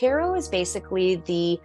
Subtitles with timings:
[0.00, 1.60] tarot is basically the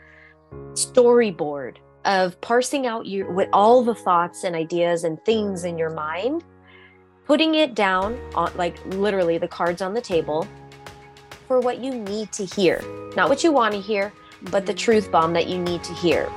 [0.73, 6.43] storyboard of parsing out your all the thoughts and ideas and things in your mind,
[7.25, 10.45] putting it down on like literally the cards on the table
[11.47, 12.83] for what you need to hear.
[13.15, 14.11] Not what you want to hear,
[14.51, 16.27] but the truth bomb that you need to hear.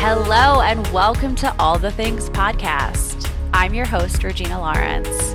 [0.00, 3.26] Hello, and welcome to All the Things podcast.
[3.54, 5.32] I'm your host, Regina Lawrence.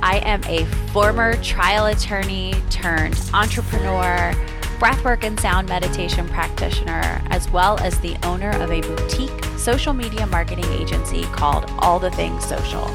[0.00, 4.32] I am a former trial attorney turned entrepreneur,
[4.78, 10.26] breathwork and sound meditation practitioner, as well as the owner of a boutique social media
[10.26, 12.86] marketing agency called All the Things Social.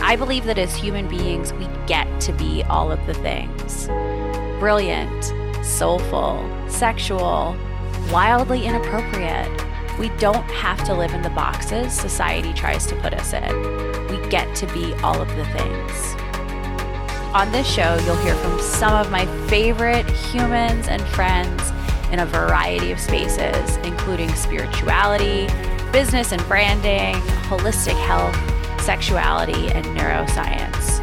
[0.00, 3.88] I believe that as human beings, we get to be all of the things
[4.58, 5.32] brilliant,
[5.64, 7.56] soulful, sexual,
[8.12, 9.50] wildly inappropriate.
[9.98, 14.28] We don't have to live in the boxes society tries to put us in we
[14.28, 16.11] get to be all of the things.
[17.34, 21.72] On this show, you'll hear from some of my favorite humans and friends
[22.12, 25.46] in a variety of spaces, including spirituality,
[25.92, 27.14] business and branding,
[27.48, 28.36] holistic health,
[28.82, 31.00] sexuality, and neuroscience.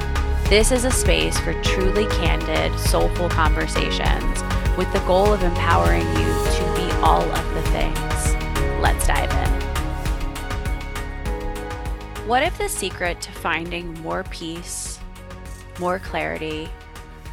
[0.50, 4.44] This is a space for truly candid, soulful conversations
[4.78, 8.36] with the goal of empowering you to be all of the things.
[8.80, 9.50] Let's dive in.
[12.28, 14.99] What if the secret to finding more peace,
[15.80, 16.70] more clarity,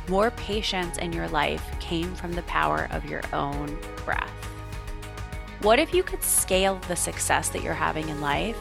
[0.08, 4.30] more patience in your life came from the power of your own breath?
[5.62, 8.58] What if you could scale the success that you're having in life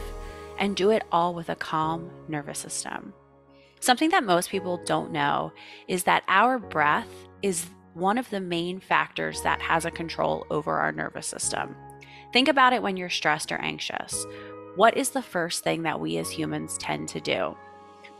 [0.58, 3.12] and do it all with a calm nervous system?
[3.80, 5.52] Something that most people don't know
[5.86, 7.08] is that our breath
[7.42, 11.76] is one of the main factors that has a control over our nervous system.
[12.32, 14.26] Think about it when you're stressed or anxious
[14.76, 17.56] what is the first thing that we as humans tend to do?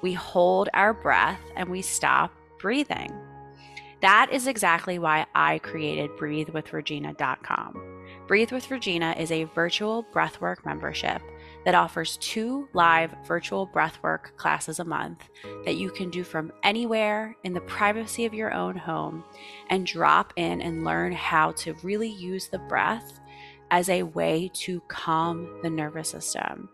[0.07, 3.13] We hold our breath and we stop breathing.
[4.03, 8.05] That is exactly why I created breathewithregina.com.
[8.29, 11.21] Breathe with Regina is a virtual breathwork membership
[11.65, 15.29] that offers two live virtual breathwork classes a month
[15.65, 19.25] that you can do from anywhere in the privacy of your own home
[19.71, 23.19] and drop in and learn how to really use the breath
[23.73, 26.69] as a way to calm the nervous system.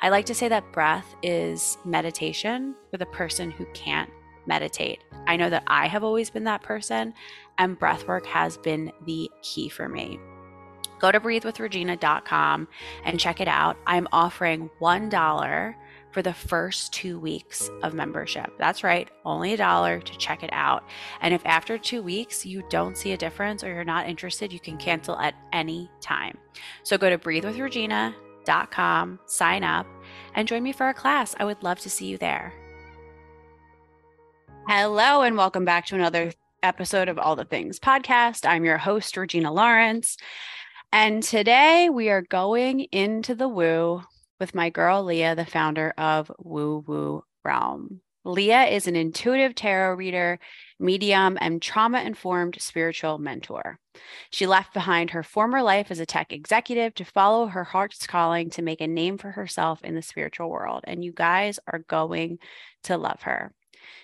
[0.00, 4.10] I like to say that breath is meditation for the person who can't
[4.46, 5.02] meditate.
[5.26, 7.14] I know that I have always been that person,
[7.58, 10.20] and breath work has been the key for me.
[10.98, 12.68] Go to breathewithregina.com
[13.04, 13.76] and check it out.
[13.86, 15.74] I'm offering $1
[16.12, 18.50] for the first two weeks of membership.
[18.58, 20.84] That's right, only a dollar to check it out.
[21.20, 24.60] And if after two weeks you don't see a difference or you're not interested, you
[24.60, 26.38] can cancel at any time.
[26.84, 28.14] So go to breathewithregina.com,
[29.26, 29.86] sign up,
[30.34, 31.34] and join me for a class.
[31.38, 32.52] I would love to see you there.
[34.68, 38.48] Hello, and welcome back to another episode of All the Things podcast.
[38.48, 40.16] I'm your host, Regina Lawrence.
[40.92, 44.02] And today we are going into the woo
[44.40, 48.00] with my girl Leah, the founder of Woo Woo Realm.
[48.26, 50.40] Leah is an intuitive tarot reader,
[50.80, 53.78] medium, and trauma informed spiritual mentor.
[54.30, 58.50] She left behind her former life as a tech executive to follow her heart's calling
[58.50, 60.82] to make a name for herself in the spiritual world.
[60.88, 62.38] And you guys are going
[62.82, 63.52] to love her.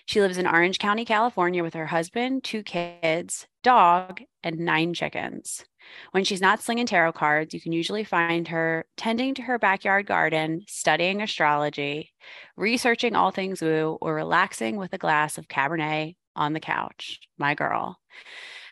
[0.05, 5.63] She lives in Orange County, California with her husband, two kids, dog, and nine chickens.
[6.11, 10.05] When she's not slinging tarot cards, you can usually find her tending to her backyard
[10.05, 12.11] garden, studying astrology,
[12.57, 17.19] researching all things woo, or relaxing with a glass of Cabernet on the couch.
[17.37, 17.97] My girl.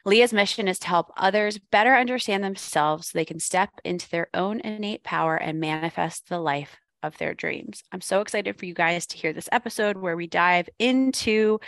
[0.04, 4.28] Leah's mission is to help others better understand themselves so they can step into their
[4.34, 7.84] own innate power and manifest the life of their dreams.
[7.92, 11.60] I'm so excited for you guys to hear this episode where we dive into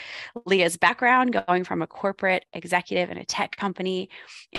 [0.46, 4.10] Leah's background, going from a corporate executive in a tech company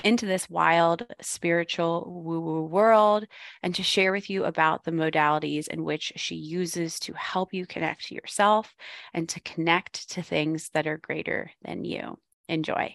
[0.02, 3.26] into this wild spiritual woo woo world,
[3.62, 7.66] and to share with you about the modalities in which she uses to help you
[7.66, 8.74] connect to yourself
[9.12, 12.18] and to connect to things that are greater than you.
[12.48, 12.94] Enjoy.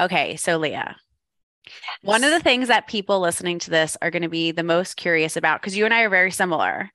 [0.00, 0.96] Okay, so Leah,
[2.02, 4.96] one of the things that people listening to this are going to be the most
[4.96, 6.90] curious about, because you and I are very similar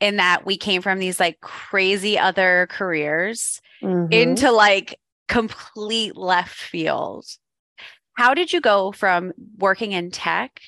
[0.00, 4.12] in that we came from these like crazy other careers mm-hmm.
[4.12, 7.26] into like complete left field.
[8.14, 10.60] How did you go from working in tech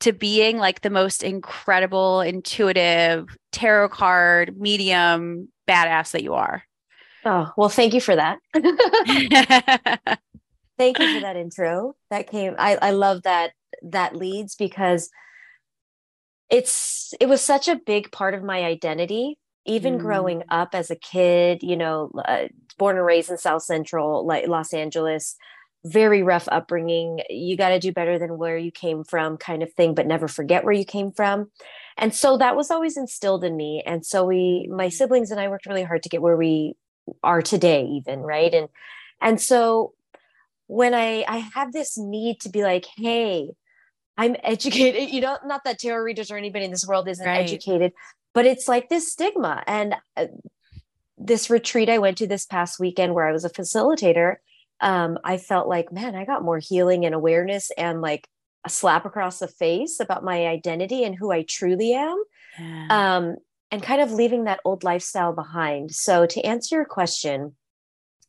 [0.00, 6.64] to being like the most incredible, intuitive tarot card medium badass that you are?
[7.24, 8.38] Oh, well, thank you for that.
[10.80, 11.94] Thank you for that intro.
[12.08, 12.54] That came.
[12.58, 15.10] I I love that that leads because
[16.48, 20.00] it's it was such a big part of my identity even mm.
[20.00, 22.44] growing up as a kid you know uh,
[22.78, 25.36] born and raised in south central like los angeles
[25.84, 29.72] very rough upbringing you got to do better than where you came from kind of
[29.74, 31.50] thing but never forget where you came from
[31.96, 35.48] and so that was always instilled in me and so we my siblings and i
[35.48, 36.74] worked really hard to get where we
[37.22, 38.68] are today even right and
[39.22, 39.94] and so
[40.70, 43.50] when i i have this need to be like hey
[44.16, 47.40] i'm educated you know not that tarot readers or anybody in this world isn't right.
[47.40, 47.92] educated
[48.34, 50.26] but it's like this stigma and uh,
[51.18, 54.36] this retreat i went to this past weekend where i was a facilitator
[54.80, 58.28] um, i felt like man i got more healing and awareness and like
[58.64, 62.22] a slap across the face about my identity and who i truly am
[62.60, 63.16] yeah.
[63.16, 63.36] um,
[63.72, 67.56] and kind of leaving that old lifestyle behind so to answer your question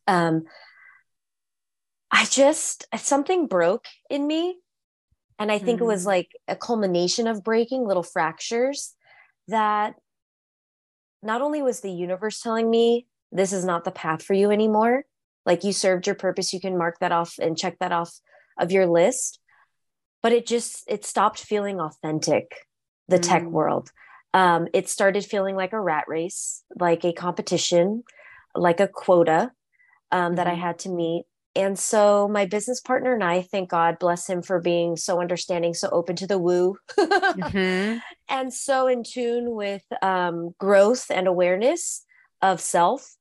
[0.08, 0.42] um,
[2.12, 4.58] i just something broke in me
[5.38, 5.82] and i think mm.
[5.82, 6.08] it was mm.
[6.08, 8.94] like a culmination of breaking little fractures
[9.48, 9.94] that
[11.22, 15.04] not only was the universe telling me this is not the path for you anymore,
[15.46, 18.12] like you served your purpose, you can mark that off and check that off
[18.58, 19.40] of your list,
[20.22, 22.66] but it just it stopped feeling authentic,
[23.08, 23.22] the mm.
[23.22, 23.90] tech world.
[24.34, 28.02] Um, it started feeling like a rat race, like a competition,
[28.54, 29.52] like a quota
[30.10, 30.36] um, mm.
[30.36, 30.60] that I mm-hmm.
[30.60, 34.60] had to meet and so my business partner and I, thank God, bless him for
[34.60, 37.98] being so understanding, so open to the woo, mm-hmm.
[38.28, 42.04] and so in tune with um, growth and awareness
[42.40, 43.16] of self.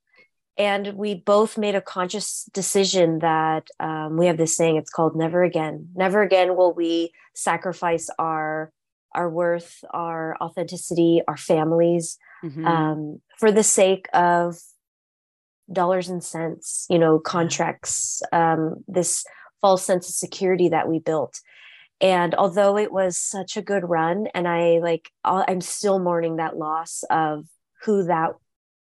[0.58, 5.16] And we both made a conscious decision that um, we have this saying, it's called
[5.16, 5.90] never again.
[5.96, 8.72] Never again will we sacrifice our
[9.14, 12.66] our worth, our authenticity, our families mm-hmm.
[12.66, 14.58] um, for the sake of
[15.72, 19.26] dollars and cents, you know, contracts, um, this
[19.62, 21.40] false sense of security that we built.
[22.02, 26.58] And although it was such a good run, and I like, I'm still mourning that
[26.58, 27.46] loss of
[27.84, 28.32] who that,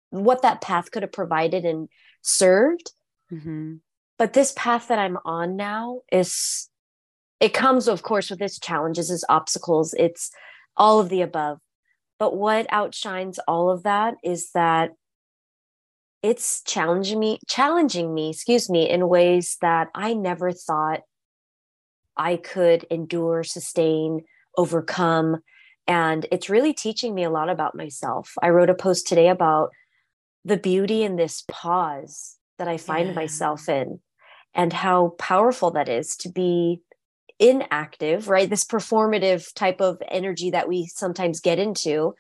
[0.10, 1.90] what that path could have provided and
[2.22, 2.92] served.
[3.32, 3.76] Mm-hmm.
[4.18, 6.70] But this path that I'm on now is,
[7.42, 10.32] it comes, of course, with its challenges, its obstacles, it's
[10.78, 11.60] all of the above.
[12.20, 14.92] But what outshines all of that is that
[16.24, 21.02] it's challenging me challenging me excuse me in ways that i never thought
[22.18, 24.24] i could endure sustain
[24.58, 25.38] overcome.
[25.88, 28.34] And it's really teaching me a lot about myself.
[28.42, 29.72] I wrote a post today about
[30.46, 33.16] the beauty in this pause that i find yeah.
[33.16, 34.00] myself in
[34.54, 36.82] and how powerful that is to be
[37.40, 38.50] inactive right?
[38.50, 42.14] This performative type of energy that we sometimes get into.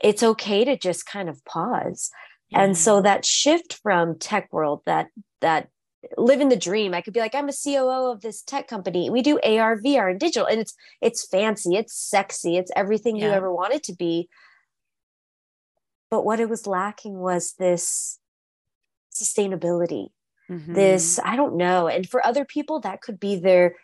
[0.00, 2.10] It's okay to just kind of pause
[2.52, 5.08] and so that shift from tech world, that
[5.40, 5.68] that
[6.16, 9.10] living the dream, I could be like, I'm a COO of this tech company.
[9.10, 13.26] We do AR, VR, and digital, and it's it's fancy, it's sexy, it's everything yeah.
[13.26, 14.28] you ever wanted to be.
[16.10, 18.18] But what it was lacking was this
[19.14, 20.08] sustainability.
[20.50, 20.74] Mm-hmm.
[20.74, 21.88] This, I don't know.
[21.88, 23.76] And for other people, that could be their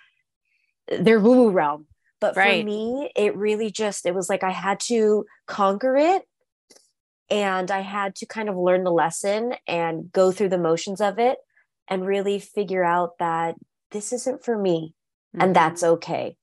[0.89, 1.87] their woo-woo realm.
[2.21, 2.63] But right.
[2.63, 6.23] for me, it really just it was like I had to conquer it
[7.31, 11.19] and I had to kind of learn the lesson and go through the motions of
[11.19, 11.39] it
[11.89, 13.57] and really figure out that
[13.91, 14.95] this isn't for me
[15.35, 15.43] mm-hmm.
[15.43, 16.37] and that's okay.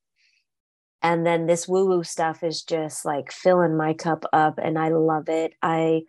[1.01, 4.89] And then this woo woo stuff is just like filling my cup up and I
[4.89, 5.53] love it.
[5.61, 6.03] I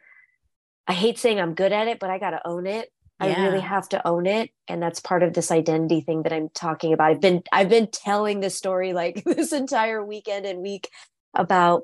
[0.87, 2.91] I hate saying I'm good at it, but I got to own it.
[3.21, 3.27] Yeah.
[3.29, 6.51] I really have to own it and that's part of this identity thing that I'm
[6.51, 7.11] talking about.
[7.11, 10.91] I've been I've been telling this story like this entire weekend and week
[11.35, 11.83] about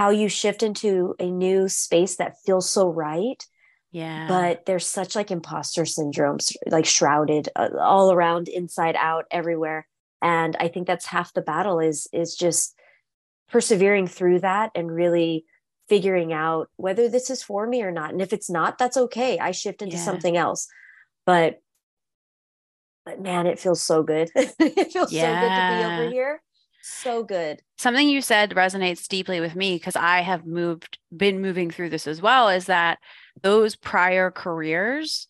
[0.00, 3.44] how you shift into a new space that feels so right
[3.92, 4.26] yeah.
[4.28, 9.86] but there's such like imposter syndromes like shrouded uh, all around inside out everywhere.
[10.22, 12.74] And i think that's half the battle is is just
[13.50, 15.44] persevering through that and really
[15.90, 18.10] figuring out whether this is for me or not.
[18.12, 19.38] And if it's not that's okay.
[19.38, 20.04] I shift into yeah.
[20.04, 20.66] something else.
[21.26, 21.60] But
[23.04, 24.30] but man it feels so good.
[24.34, 25.28] It feels yeah.
[25.28, 26.42] so good to be over here
[26.82, 27.60] so good.
[27.78, 32.06] Something you said resonates deeply with me because I have moved, been moving through this
[32.06, 32.98] as well, is that
[33.42, 35.28] those prior careers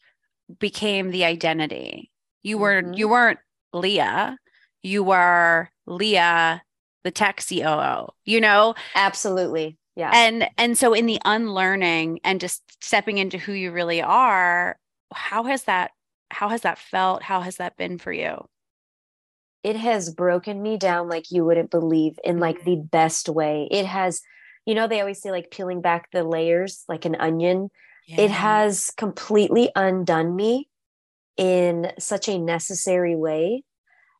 [0.58, 2.10] became the identity.
[2.42, 2.94] You were mm-hmm.
[2.94, 3.38] you weren't
[3.72, 4.36] Leah,
[4.82, 6.62] you were Leah,
[7.04, 8.74] the tech COO, you know?
[8.94, 9.76] Absolutely.
[9.96, 10.10] Yeah.
[10.14, 14.78] And and so in the unlearning and just stepping into who you really are,
[15.12, 15.90] how has that
[16.30, 17.22] how has that felt?
[17.22, 18.46] How has that been for you?
[19.62, 22.70] It has broken me down like you wouldn't believe in like mm-hmm.
[22.70, 23.68] the best way.
[23.70, 24.20] It has,
[24.66, 27.70] you know, they always say like peeling back the layers like an onion.
[28.06, 28.22] Yeah.
[28.22, 30.68] It has completely undone me
[31.36, 33.64] in such a necessary way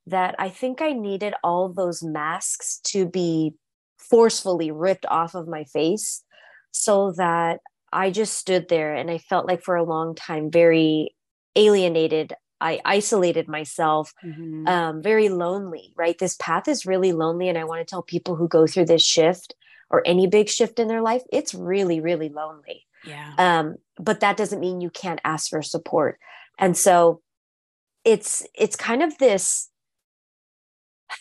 [0.06, 3.54] that I think I needed all those masks to be
[3.99, 6.23] forcefully ripped off of my face
[6.73, 7.61] so that
[7.92, 11.14] I just stood there and I felt like for a long time very
[11.56, 12.35] alienated.
[12.60, 14.66] I isolated myself, mm-hmm.
[14.68, 16.18] um, very lonely, right?
[16.18, 17.48] This path is really lonely.
[17.48, 19.54] And I want to tell people who go through this shift
[19.88, 22.86] or any big shift in their life, it's really, really lonely.
[23.04, 23.32] Yeah.
[23.38, 26.18] Um, but that doesn't mean you can't ask for support.
[26.58, 27.22] And so
[28.04, 29.68] it's it's kind of this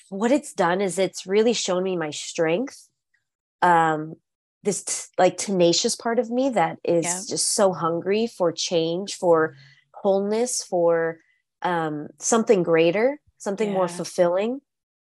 [0.09, 2.89] what it's done is it's really shown me my strength.
[3.61, 4.15] Um
[4.63, 7.21] this t- like tenacious part of me that is yeah.
[7.29, 9.55] just so hungry for change, for
[9.91, 11.19] wholeness, for
[11.61, 13.75] um something greater, something yeah.
[13.75, 14.61] more fulfilling.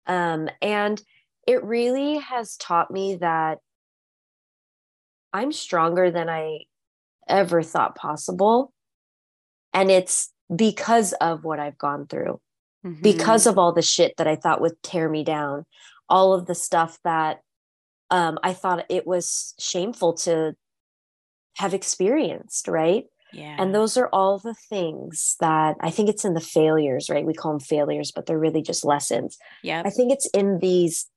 [0.07, 1.01] Um and
[1.47, 3.59] it really has taught me that
[5.33, 6.61] I'm stronger than I
[7.27, 8.73] ever thought possible.
[9.73, 12.41] And it's because of what I've gone through,
[12.85, 13.01] mm-hmm.
[13.01, 15.65] because of all the shit that I thought would tear me down,
[16.07, 17.41] all of the stuff that
[18.09, 20.55] um, I thought it was shameful to
[21.57, 23.05] have experienced, right?
[23.33, 23.55] Yeah.
[23.59, 27.25] And those are all the things that I think it's in the failures, right?
[27.25, 29.37] We call them failures, but they're really just lessons.
[29.63, 29.83] Yeah.
[29.85, 31.07] I think it's in these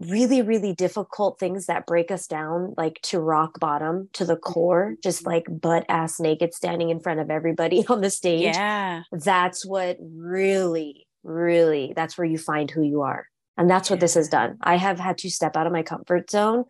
[0.00, 4.52] really really difficult things that break us down like to rock bottom to the mm-hmm.
[4.52, 9.02] core just like butt ass naked standing in front of everybody on the stage yeah
[9.10, 13.26] that's what really really that's where you find who you are
[13.56, 14.02] and that's what yeah.
[14.02, 16.64] this has done i have had to step out of my comfort zone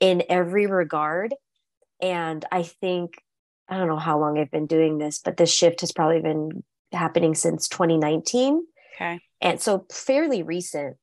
[0.00, 1.34] in every regard
[2.04, 3.22] and i think
[3.68, 6.62] i don't know how long i've been doing this but this shift has probably been
[6.92, 10.96] happening since 2019 okay and so fairly recent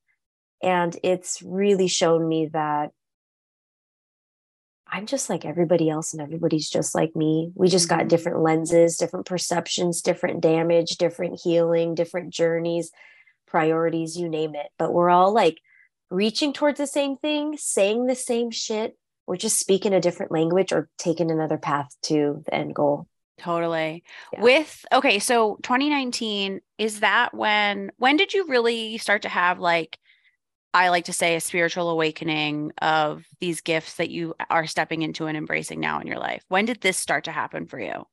[0.62, 2.92] and it's really shown me that
[4.94, 7.52] I'm just like everybody else, and everybody's just like me.
[7.56, 8.00] We just mm-hmm.
[8.00, 12.92] got different lenses, different perceptions, different damage, different healing, different journeys,
[13.48, 14.68] priorities, you name it.
[14.78, 15.60] But we're all like
[16.10, 18.98] reaching towards the same thing, saying the same shit.
[19.32, 23.08] We're just speaking a different language or taking another path to the end goal.
[23.38, 24.04] Totally.
[24.34, 24.42] Yeah.
[24.42, 29.98] With okay, so 2019 is that when when did you really start to have like
[30.74, 35.28] I like to say a spiritual awakening of these gifts that you are stepping into
[35.28, 36.44] and embracing now in your life.
[36.50, 38.04] When did this start to happen for you?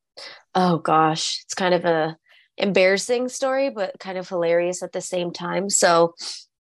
[0.54, 2.16] Oh gosh, it's kind of a
[2.56, 5.68] embarrassing story but kind of hilarious at the same time.
[5.68, 6.14] So,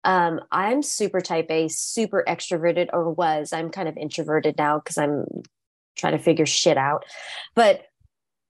[0.06, 3.52] um, I'm super type A, super extroverted or was.
[3.52, 5.26] I'm kind of introverted now cuz I'm
[5.96, 7.04] trying to figure shit out.
[7.54, 7.82] But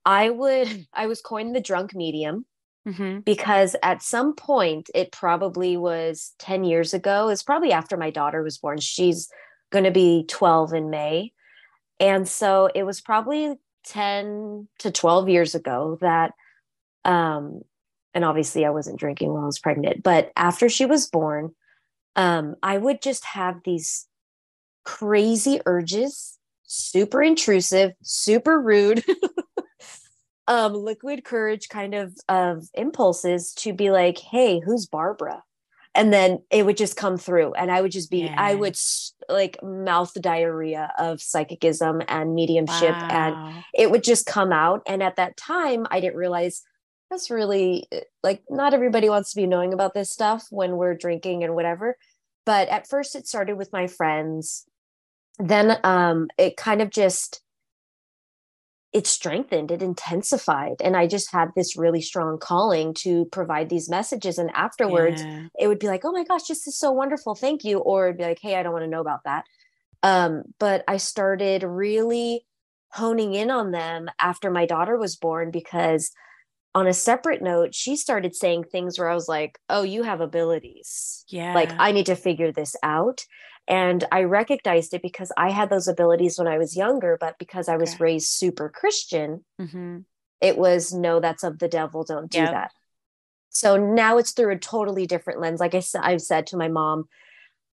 [0.05, 2.47] I would I was coined the drunk medium
[2.87, 3.21] Mm-hmm.
[3.21, 8.43] Because at some point, it probably was 10 years ago, it's probably after my daughter
[8.43, 8.79] was born.
[8.79, 9.29] She's
[9.71, 11.33] going to be 12 in May.
[11.99, 16.33] And so it was probably 10 to 12 years ago that,
[17.05, 17.63] um,
[18.17, 21.55] and obviously I wasn't drinking while I was pregnant, but after she was born,
[22.17, 24.07] um, I would just have these
[24.87, 29.05] crazy urges, super intrusive, super rude.
[30.49, 35.43] um liquid courage kind of of impulses to be like hey who's barbara
[35.93, 38.37] and then it would just come through and i would just be yeah.
[38.39, 38.79] i would
[39.29, 43.09] like mouth diarrhea of psychicism and mediumship wow.
[43.11, 46.63] and it would just come out and at that time i didn't realize
[47.11, 50.95] that's really eh, like not everybody wants to be knowing about this stuff when we're
[50.95, 51.97] drinking and whatever
[52.45, 54.67] but at first it started with my friends
[55.39, 57.41] then um it kind of just
[58.93, 63.91] it strengthened it intensified and i just had this really strong calling to provide these
[63.91, 65.47] messages and afterwards yeah.
[65.59, 68.19] it would be like oh my gosh this is so wonderful thank you or it'd
[68.19, 69.45] be like hey i don't want to know about that
[70.03, 72.47] um, but i started really
[72.91, 76.13] honing in on them after my daughter was born because
[76.77, 80.21] on a separate note she started saying things where i was like oh you have
[80.21, 83.25] abilities yeah like i need to figure this out
[83.69, 87.69] and I recognized it because I had those abilities when I was younger, but because
[87.69, 88.05] I was okay.
[88.05, 89.99] raised super Christian, mm-hmm.
[90.41, 92.05] it was no, that's of the devil.
[92.05, 92.53] Don't do yep.
[92.53, 92.73] that.
[93.51, 95.61] So now it's through a totally different lens.
[95.61, 97.09] Like I said, I've said to my mom,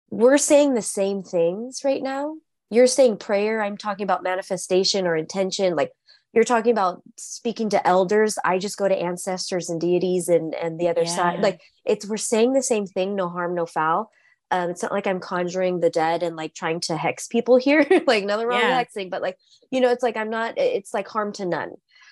[0.09, 2.37] we're saying the same things right now.
[2.71, 3.61] You're saying prayer.
[3.61, 5.75] I'm talking about manifestation or intention.
[5.75, 5.91] Like
[6.33, 8.37] you're talking about speaking to elders.
[8.43, 11.15] I just go to ancestors and deities and and the other yeah.
[11.15, 11.39] side.
[11.41, 13.15] Like it's we're saying the same thing.
[13.15, 14.09] No harm, no foul
[14.53, 17.85] um, it's not like I'm conjuring the dead and like trying to hex people here,
[18.05, 18.77] like nothing wrong yeah.
[18.77, 19.37] with hexing, but like,
[19.71, 21.71] you know, it's like I'm not, it's like harm to none.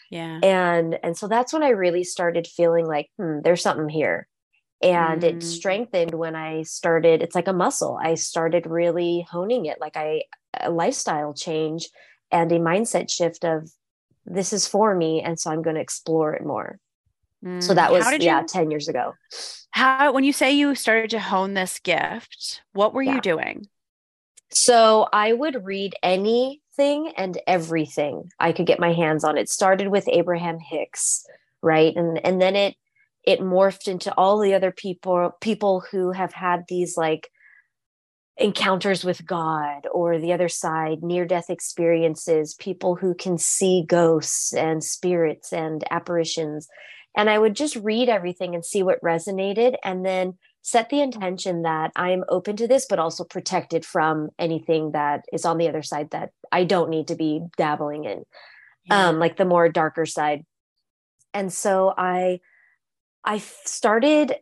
[0.09, 0.39] Yeah.
[0.43, 4.27] And and so that's when I really started feeling like, hmm, there's something here.
[4.81, 5.25] And mm.
[5.25, 7.97] it strengthened when I started, it's like a muscle.
[8.01, 10.23] I started really honing it, like I
[10.59, 11.87] a lifestyle change
[12.31, 13.71] and a mindset shift of
[14.25, 15.21] this is for me.
[15.21, 16.79] And so I'm going to explore it more.
[17.43, 17.63] Mm.
[17.63, 19.15] So that was yeah, 10 years ago
[19.71, 23.15] how when you say you started to hone this gift what were yeah.
[23.15, 23.65] you doing
[24.51, 29.37] So I would read anything and everything I could get my hands on.
[29.37, 31.25] It started with Abraham Hicks,
[31.61, 31.95] right?
[31.95, 32.75] And and then it
[33.23, 37.29] it morphed into all the other people people who have had these like
[38.37, 44.53] encounters with God or the other side, near death experiences, people who can see ghosts
[44.53, 46.67] and spirits and apparitions.
[47.15, 51.63] And I would just read everything and see what resonated and then set the intention
[51.63, 55.81] that I'm open to this, but also protected from anything that is on the other
[55.81, 58.23] side that I don't need to be dabbling in,
[58.85, 59.09] yeah.
[59.09, 60.45] um, like the more darker side.
[61.33, 62.39] And so I,
[63.23, 64.35] I started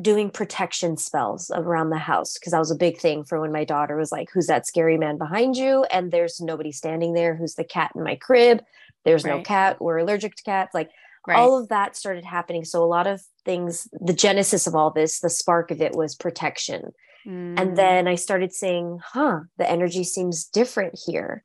[0.00, 3.64] doing protection spells around the house because that was a big thing for when my
[3.64, 5.84] daughter was like, Who's that scary man behind you?
[5.84, 7.34] And there's nobody standing there.
[7.34, 8.62] Who's the cat in my crib?
[9.04, 9.36] There's right.
[9.36, 9.80] no cat.
[9.80, 10.74] We're allergic to cats.
[10.74, 10.90] Like
[11.26, 11.38] right.
[11.38, 12.64] all of that started happening.
[12.64, 16.14] So a lot of things, the genesis of all this, the spark of it was
[16.14, 16.92] protection.
[17.26, 17.60] Mm.
[17.60, 21.44] And then I started saying, huh, the energy seems different here.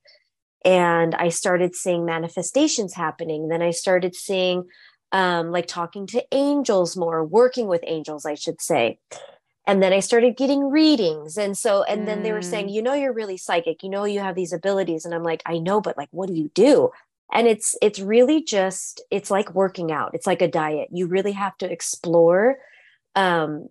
[0.64, 3.50] And I started seeing manifestations happening.
[3.50, 4.66] Then I started seeing
[5.16, 9.00] um, like talking to angels more, working with angels, I should say.
[9.66, 11.38] And then I started getting readings.
[11.38, 12.74] And so, and then they were saying, mm.
[12.74, 15.06] you know, you're really psychic, you know, you have these abilities.
[15.06, 16.92] And I'm like, I know, but like, what do you do?
[17.32, 20.12] And it's, it's really just, it's like working out.
[20.14, 20.90] It's like a diet.
[20.92, 22.58] You really have to explore
[23.16, 23.70] um,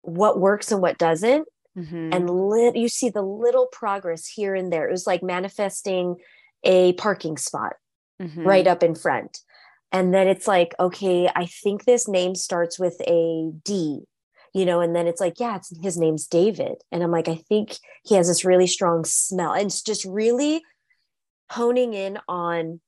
[0.00, 1.46] what works and what doesn't.
[1.78, 2.10] Mm-hmm.
[2.12, 4.88] And lit, you see the little progress here and there.
[4.88, 6.16] It was like manifesting
[6.64, 7.74] a parking spot
[8.20, 8.42] mm-hmm.
[8.42, 9.38] right up in front
[9.92, 14.00] and then it's like okay i think this name starts with a d
[14.54, 16.76] you know and then it's like yeah it's his name's david.
[16.90, 19.52] And i'm like i think he has this really strong smell.
[19.52, 20.62] And it's just really
[21.50, 22.80] honing in on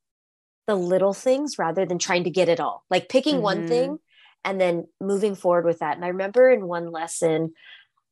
[0.67, 2.85] the little things rather than trying to get it all.
[2.91, 3.45] Like picking mm-hmm.
[3.45, 3.99] one thing
[4.45, 5.97] and then moving forward with that.
[5.97, 7.53] And i remember in one lesson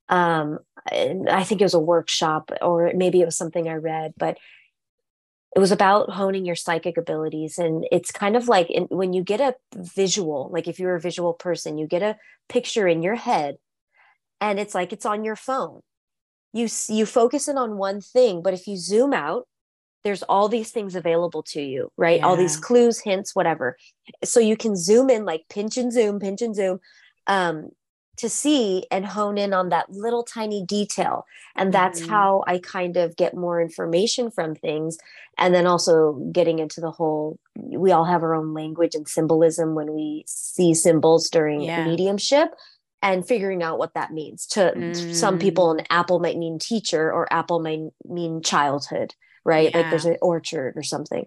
[0.09, 0.59] um
[0.91, 4.37] i think it was a workshop or maybe it was something i read but
[5.55, 9.23] it was about honing your psychic abilities and it's kind of like in, when you
[9.23, 12.17] get a visual like if you're a visual person you get a
[12.49, 13.57] picture in your head
[14.41, 15.81] and it's like it's on your phone.
[16.53, 19.47] You you focus in on one thing but if you zoom out
[20.05, 22.19] there's all these things available to you right?
[22.19, 22.27] Yeah.
[22.27, 23.77] all these clues hints whatever.
[24.25, 26.81] So you can zoom in like pinch and zoom pinch and zoom
[27.27, 27.71] um,
[28.19, 31.27] to see and hone in on that little tiny detail.
[31.57, 32.11] And that's mm-hmm.
[32.11, 34.99] how I kind of get more information from things.
[35.39, 39.75] And then also getting into the whole, we all have our own language and symbolism
[39.75, 41.85] when we see symbols during yeah.
[41.85, 42.55] mediumship
[43.01, 44.47] and figuring out what that means.
[44.49, 45.15] To mm.
[45.15, 49.71] some people, an apple might mean teacher or apple might mean childhood, right?
[49.71, 49.79] Yeah.
[49.79, 51.27] Like there's an orchard or something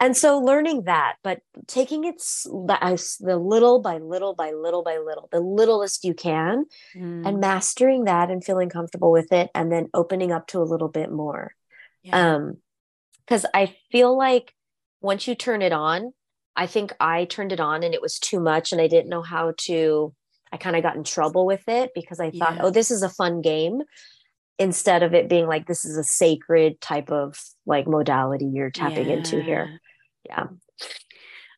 [0.00, 5.28] and so learning that but taking it the little by little by little by little
[5.32, 7.26] the littlest you can mm.
[7.26, 10.88] and mastering that and feeling comfortable with it and then opening up to a little
[10.88, 11.54] bit more
[12.02, 12.34] yeah.
[12.34, 12.56] um
[13.24, 14.54] because i feel like
[15.00, 16.12] once you turn it on
[16.56, 19.22] i think i turned it on and it was too much and i didn't know
[19.22, 20.14] how to
[20.52, 22.62] i kind of got in trouble with it because i thought yeah.
[22.62, 23.82] oh this is a fun game
[24.58, 29.08] instead of it being like this is a sacred type of like modality you're tapping
[29.08, 29.16] yeah.
[29.16, 29.80] into here
[30.24, 30.46] yeah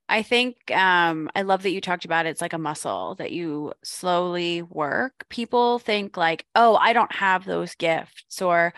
[0.09, 2.31] I think um, I love that you talked about it.
[2.31, 5.27] it's like a muscle that you slowly work.
[5.29, 8.73] People think like, oh, I don't have those gifts or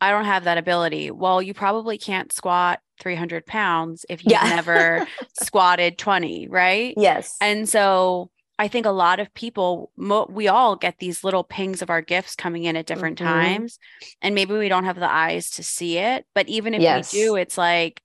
[0.00, 1.10] I don't have that ability.
[1.12, 4.56] Well, you probably can't squat 300 pounds if you've yeah.
[4.56, 5.06] never
[5.40, 6.94] squatted 20, right?
[6.96, 7.36] Yes.
[7.40, 11.82] And so I think a lot of people, mo- we all get these little pings
[11.82, 13.32] of our gifts coming in at different mm-hmm.
[13.32, 13.78] times.
[14.20, 16.26] And maybe we don't have the eyes to see it.
[16.34, 17.12] But even if yes.
[17.12, 18.02] we do, it's like,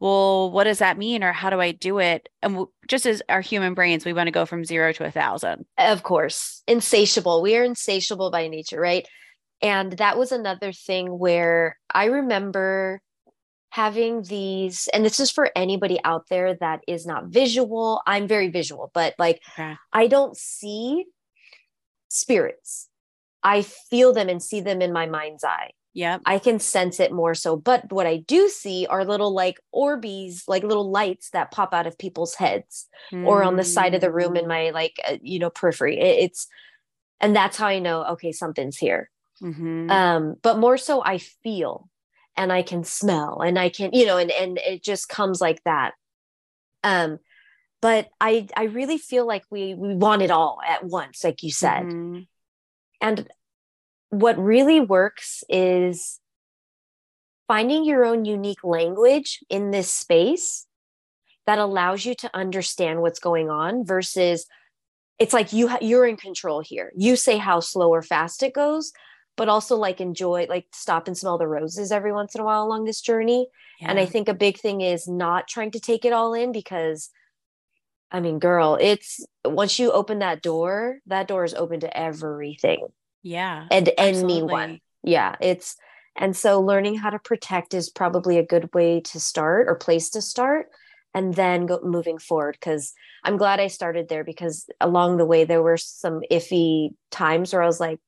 [0.00, 1.22] well, what does that mean?
[1.22, 2.28] Or how do I do it?
[2.42, 5.64] And just as our human brains, we want to go from zero to a thousand.
[5.78, 7.42] Of course, insatiable.
[7.42, 9.06] We are insatiable by nature, right?
[9.62, 13.00] And that was another thing where I remember
[13.70, 18.02] having these, and this is for anybody out there that is not visual.
[18.06, 19.74] I'm very visual, but like okay.
[19.92, 21.06] I don't see
[22.08, 22.88] spirits.
[23.42, 25.70] I feel them and see them in my mind's eye.
[25.94, 26.18] Yeah.
[26.26, 27.56] I can sense it more so.
[27.56, 31.86] But what I do see are little like orbies, like little lights that pop out
[31.86, 33.24] of people's heads mm.
[33.24, 34.48] or on the side of the room in mm.
[34.48, 36.00] my like, uh, you know, periphery.
[36.00, 36.48] It, it's,
[37.20, 39.08] and that's how I know, okay, something's here.
[39.40, 39.88] Mm-hmm.
[39.88, 41.88] Um, but more so I feel
[42.36, 45.62] and I can smell and I can, you know, and, and it just comes like
[45.62, 45.92] that.
[46.82, 47.18] Um,
[47.80, 51.52] but I, I really feel like we, we want it all at once, like you
[51.52, 51.84] said.
[51.84, 52.20] Mm-hmm.
[53.00, 53.28] And
[54.20, 56.20] what really works is
[57.46, 60.66] finding your own unique language in this space
[61.46, 64.46] that allows you to understand what's going on versus
[65.18, 66.90] it's like you ha- you're in control here.
[66.96, 68.92] You say how slow or fast it goes
[69.36, 72.64] but also like enjoy like stop and smell the roses every once in a while
[72.64, 73.48] along this journey.
[73.80, 73.90] Yeah.
[73.90, 77.10] and i think a big thing is not trying to take it all in because
[78.12, 82.86] i mean girl it's once you open that door that door is open to everything
[83.24, 84.34] yeah and absolutely.
[84.34, 85.76] anyone yeah it's
[86.16, 90.10] and so learning how to protect is probably a good way to start or place
[90.10, 90.68] to start
[91.14, 92.92] and then go moving forward because
[93.24, 97.62] i'm glad i started there because along the way there were some iffy times where
[97.62, 97.98] i was like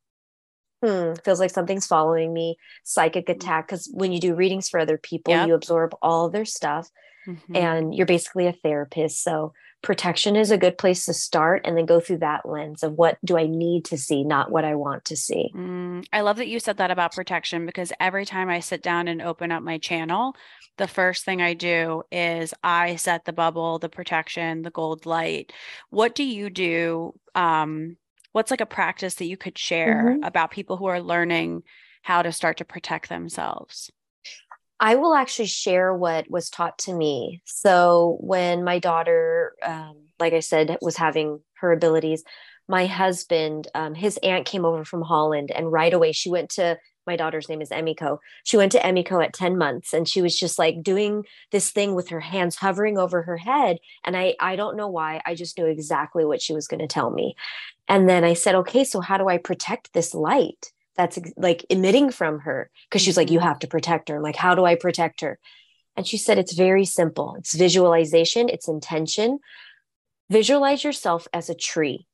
[0.85, 3.40] hmm feels like something's following me psychic mm-hmm.
[3.40, 5.48] attack because when you do readings for other people yep.
[5.48, 6.90] you absorb all their stuff
[7.26, 7.57] mm-hmm.
[7.57, 11.86] and you're basically a therapist so protection is a good place to start and then
[11.86, 15.04] go through that lens of what do I need to see, not what I want
[15.06, 15.52] to see.
[15.54, 19.06] Mm, I love that you said that about protection because every time I sit down
[19.06, 20.34] and open up my channel,
[20.78, 25.52] the first thing I do is I set the bubble, the protection, the gold light.
[25.90, 27.14] What do you do?
[27.34, 27.96] Um,
[28.32, 30.24] what's like a practice that you could share mm-hmm.
[30.24, 31.62] about people who are learning
[32.02, 33.90] how to start to protect themselves?
[34.78, 37.40] I will actually share what was taught to me.
[37.44, 42.24] So when my daughter, um, like I said, was having her abilities,
[42.68, 46.78] my husband, um, his aunt came over from Holland, and right away she went to
[47.06, 48.18] my daughter's name is Emiko.
[48.44, 51.94] She went to Emiko at 10 months and she was just like doing this thing
[51.94, 53.78] with her hands hovering over her head.
[54.04, 55.22] And I, I don't know why.
[55.24, 57.36] I just knew exactly what she was going to tell me.
[57.88, 60.72] And then I said, okay, so how do I protect this light?
[60.96, 63.48] That's like emitting from her because she's like you mm-hmm.
[63.48, 64.16] have to protect her.
[64.16, 65.38] I'm like how do i protect her?
[65.96, 67.37] And she said it's very simple.
[67.38, 68.48] It's visualization.
[68.48, 69.38] It's intention.
[70.30, 72.06] Visualize yourself as a tree.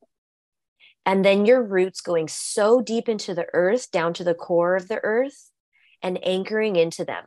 [1.05, 4.87] And then your roots going so deep into the earth down to the core of
[4.87, 5.51] the earth
[6.01, 7.25] and anchoring into them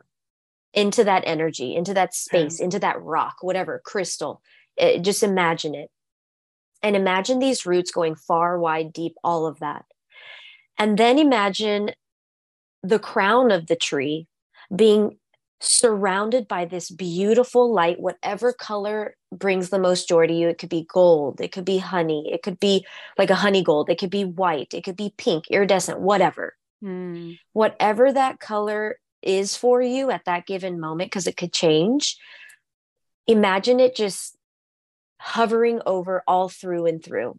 [0.72, 4.42] into that energy into that space into that rock whatever crystal.
[4.76, 5.90] It, just imagine it.
[6.82, 9.84] And imagine these roots going far wide deep all of that
[10.78, 11.92] and then imagine
[12.82, 14.26] the crown of the tree
[14.74, 15.18] being
[15.60, 20.48] surrounded by this beautiful light, whatever color brings the most joy to you.
[20.48, 22.86] It could be gold, it could be honey, it could be
[23.16, 26.54] like a honey gold, it could be white, it could be pink, iridescent, whatever.
[26.84, 27.38] Mm.
[27.52, 32.18] Whatever that color is for you at that given moment, because it could change,
[33.26, 34.36] imagine it just
[35.18, 37.38] hovering over all through and through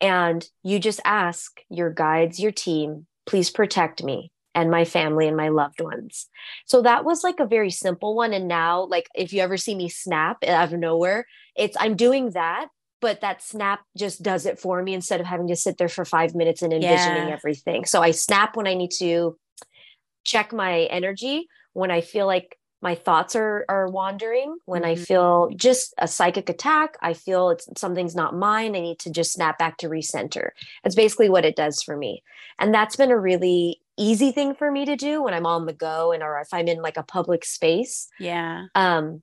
[0.00, 5.36] and you just ask your guides, your team, please protect me and my family and
[5.36, 6.28] my loved ones.
[6.64, 8.32] So that was like a very simple one.
[8.32, 12.30] And now, like, if you ever see me snap out of nowhere, it's I'm doing
[12.30, 12.68] that,
[13.00, 16.04] but that snap just does it for me instead of having to sit there for
[16.04, 17.34] five minutes and envisioning yeah.
[17.34, 17.84] everything.
[17.84, 19.36] So I snap when I need to
[20.24, 24.58] check my energy, when I feel like my thoughts are are wandering.
[24.64, 24.90] When mm-hmm.
[24.90, 29.10] i feel just a psychic attack i feel it's something's not mine i need to
[29.10, 30.50] just snap back to recenter.
[30.84, 32.22] It's basically what it does for me.
[32.58, 35.72] And that's been a really easy thing for me to do when i'm on the
[35.72, 38.08] go and or if i'm in like a public space.
[38.18, 38.66] Yeah.
[38.74, 39.22] Um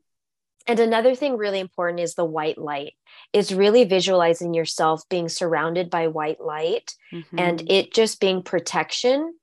[0.65, 2.93] and another thing really important is the white light
[3.33, 7.39] is really visualizing yourself being surrounded by white light mm-hmm.
[7.39, 9.33] and it just being protection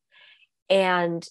[0.70, 1.26] and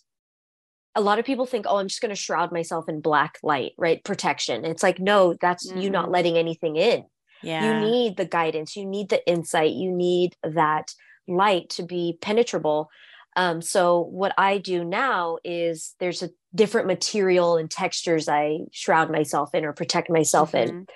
[0.96, 3.74] a lot of people think, oh, I'm just going to shroud myself in black light,
[3.78, 4.04] right?
[4.04, 4.66] Protection.
[4.66, 5.80] It's like, no, that's mm-hmm.
[5.80, 6.14] you not mm-hmm.
[6.14, 7.06] letting anything in.
[7.42, 7.82] Yeah.
[7.82, 10.94] You need the guidance, you need the insight, you need that
[11.28, 12.90] light to be penetrable.
[13.36, 19.12] Um, so what I do now is there's a different material and textures I shroud
[19.12, 20.70] myself in or protect myself mm-hmm.
[20.70, 20.88] in.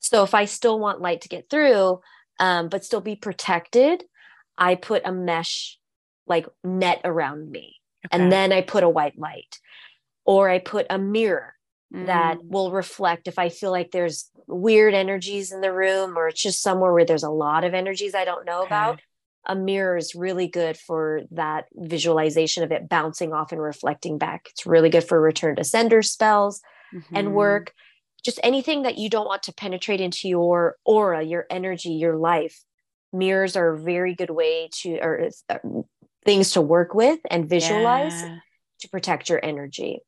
[0.00, 2.00] So if I still want light to get through,
[2.38, 4.04] um, but still be protected,
[4.56, 5.78] I put a mesh
[6.26, 7.77] like net around me.
[8.06, 8.22] Okay.
[8.22, 9.58] And then I put a white light
[10.24, 11.54] or I put a mirror
[11.94, 12.06] mm.
[12.06, 16.42] that will reflect if I feel like there's weird energies in the room or it's
[16.42, 18.66] just somewhere where there's a lot of energies I don't know okay.
[18.66, 19.00] about.
[19.46, 24.48] A mirror is really good for that visualization of it bouncing off and reflecting back.
[24.50, 26.60] It's really good for return to sender spells
[26.94, 27.16] mm-hmm.
[27.16, 27.72] and work.
[28.24, 32.62] Just anything that you don't want to penetrate into your aura, your energy, your life
[33.12, 35.58] mirrors are a very good way to or uh,
[36.28, 38.36] things to work with and visualize yeah.
[38.80, 40.00] to protect your energy.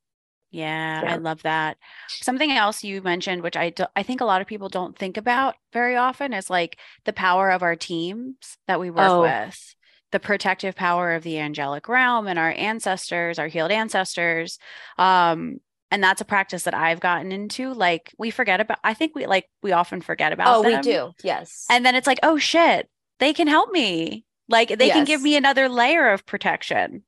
[0.50, 1.78] Yeah, yeah, I love that.
[2.08, 5.16] Something else you mentioned, which I do, I think a lot of people don't think
[5.16, 9.22] about very often, is like the power of our teams that we work oh.
[9.22, 9.74] with,
[10.12, 14.58] the protective power of the angelic realm and our ancestors, our healed ancestors.
[14.98, 15.58] Um,
[15.90, 17.72] and that's a practice that I've gotten into.
[17.72, 18.78] Like we forget about.
[18.84, 20.54] I think we like we often forget about.
[20.54, 20.76] Oh, them.
[20.76, 21.12] we do.
[21.24, 21.64] Yes.
[21.70, 24.26] And then it's like, oh shit, they can help me.
[24.50, 24.96] Like they yes.
[24.96, 27.04] can give me another layer of protection.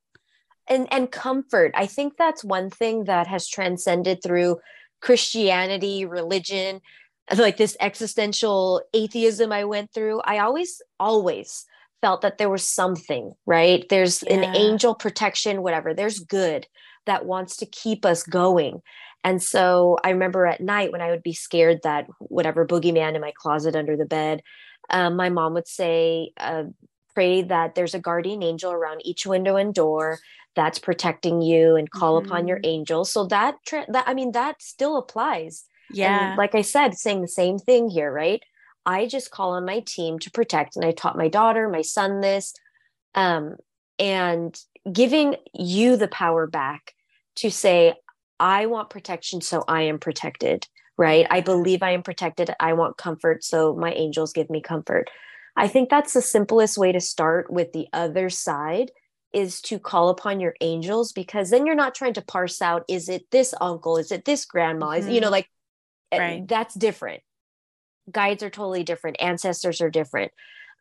[0.68, 1.72] And and comfort.
[1.74, 4.58] I think that's one thing that has transcended through
[5.00, 6.80] Christianity, religion,
[7.36, 10.20] like this existential atheism I went through.
[10.24, 11.66] I always always
[12.00, 13.88] felt that there was something, right?
[13.88, 14.34] There's yeah.
[14.34, 15.94] an angel protection, whatever.
[15.94, 16.66] There's good
[17.06, 18.82] that wants to keep us going.
[19.24, 23.20] And so I remember at night when I would be scared that whatever boogeyman in
[23.20, 24.42] my closet under the bed,
[24.90, 26.64] um, my mom would say, uh,
[27.14, 30.18] pray that there's a guardian angel around each window and door
[30.54, 32.30] that's protecting you and call mm-hmm.
[32.30, 32.70] upon your mm-hmm.
[32.70, 33.10] angels.
[33.10, 35.64] So that, that, I mean, that still applies.
[35.90, 36.30] Yeah.
[36.30, 38.42] And like I said, saying the same thing here, right?
[38.84, 40.76] I just call on my team to protect.
[40.76, 42.54] And I taught my daughter, my son this,
[43.14, 43.56] um,
[43.98, 44.58] and
[44.90, 46.94] giving you the power back
[47.36, 47.94] to say,
[48.40, 50.66] I want protection, so I am protected,
[50.98, 51.26] right?
[51.30, 52.50] I believe I am protected.
[52.58, 55.08] I want comfort, so my angels give me comfort.
[55.56, 58.90] I think that's the simplest way to start with the other side
[59.32, 63.08] is to call upon your angels because then you're not trying to parse out is
[63.08, 65.08] it this uncle is it this grandma mm-hmm.
[65.08, 65.32] is you know mm-hmm.
[65.32, 65.50] like
[66.12, 66.48] eh, right.
[66.48, 67.22] that's different
[68.10, 70.32] guides are totally different ancestors are different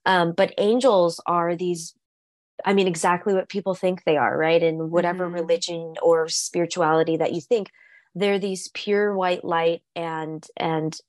[0.05, 1.93] um, but angels are these
[2.65, 5.35] i mean exactly what people think they are right in whatever mm-hmm.
[5.35, 7.69] religion or spirituality that you think
[8.15, 10.99] they're these pure white light and and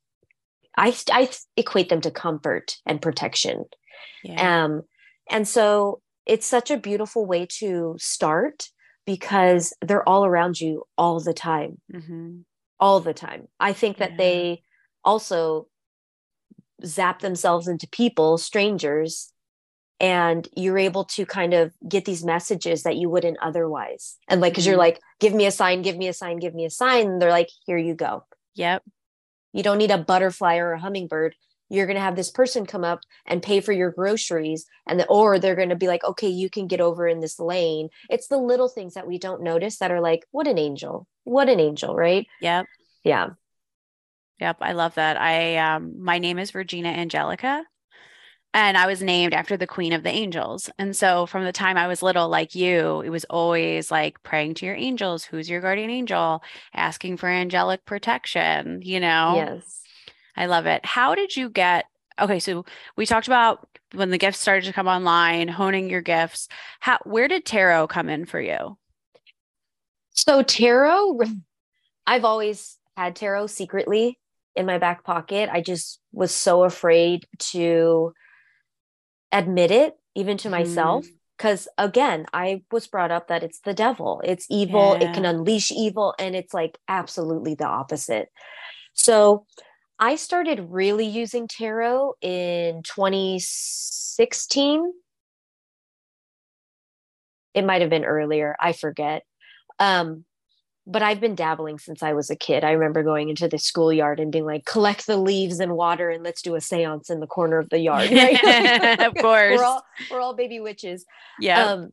[0.76, 3.64] i i equate them to comfort and protection
[4.24, 4.64] yeah.
[4.64, 4.82] um
[5.30, 8.68] and so it's such a beautiful way to start
[9.04, 12.38] because they're all around you all the time mm-hmm.
[12.78, 14.16] all the time i think that yeah.
[14.16, 14.62] they
[15.04, 15.66] also
[16.84, 19.32] zap themselves into people, strangers,
[20.00, 24.16] and you're able to kind of get these messages that you wouldn't otherwise.
[24.28, 24.70] And like, because mm-hmm.
[24.70, 27.06] you're like, give me a sign, give me a sign, give me a sign.
[27.06, 28.24] And they're like, here you go.
[28.54, 28.82] Yep.
[29.52, 31.34] You don't need a butterfly or a hummingbird.
[31.68, 34.66] You're going to have this person come up and pay for your groceries.
[34.86, 37.38] And the, or they're going to be like, okay, you can get over in this
[37.38, 37.88] lane.
[38.10, 41.48] It's the little things that we don't notice that are like, what an angel, what
[41.48, 42.26] an angel, right?
[42.40, 42.66] Yep.
[43.04, 43.30] Yeah.
[44.40, 45.20] Yep, I love that.
[45.20, 47.64] I um my name is Virginia Angelica
[48.54, 50.70] and I was named after the Queen of the Angels.
[50.78, 54.54] And so from the time I was little like you, it was always like praying
[54.54, 56.42] to your angels, who's your guardian angel,
[56.74, 59.34] asking for angelic protection, you know.
[59.36, 59.80] Yes.
[60.36, 60.84] I love it.
[60.84, 61.86] How did you get
[62.20, 62.64] Okay, so
[62.96, 66.48] we talked about when the gifts started to come online, honing your gifts.
[66.80, 68.76] How where did tarot come in for you?
[70.10, 71.20] So tarot
[72.06, 74.18] I've always had tarot secretly
[74.54, 75.48] in my back pocket.
[75.50, 78.12] I just was so afraid to
[79.32, 81.06] admit it, even to myself.
[81.36, 81.84] Because mm.
[81.84, 85.10] again, I was brought up that it's the devil, it's evil, yeah.
[85.10, 86.14] it can unleash evil.
[86.18, 88.28] And it's like absolutely the opposite.
[88.92, 89.46] So
[89.98, 94.92] I started really using tarot in 2016.
[97.54, 99.22] It might have been earlier, I forget.
[99.78, 100.24] Um,
[100.86, 102.64] but I've been dabbling since I was a kid.
[102.64, 106.24] I remember going into the schoolyard and being like, collect the leaves and water and
[106.24, 108.10] let's do a seance in the corner of the yard.
[108.10, 109.00] Right?
[109.06, 109.58] of course.
[109.58, 111.04] we're all we're all baby witches.
[111.38, 111.64] Yeah.
[111.64, 111.92] Um,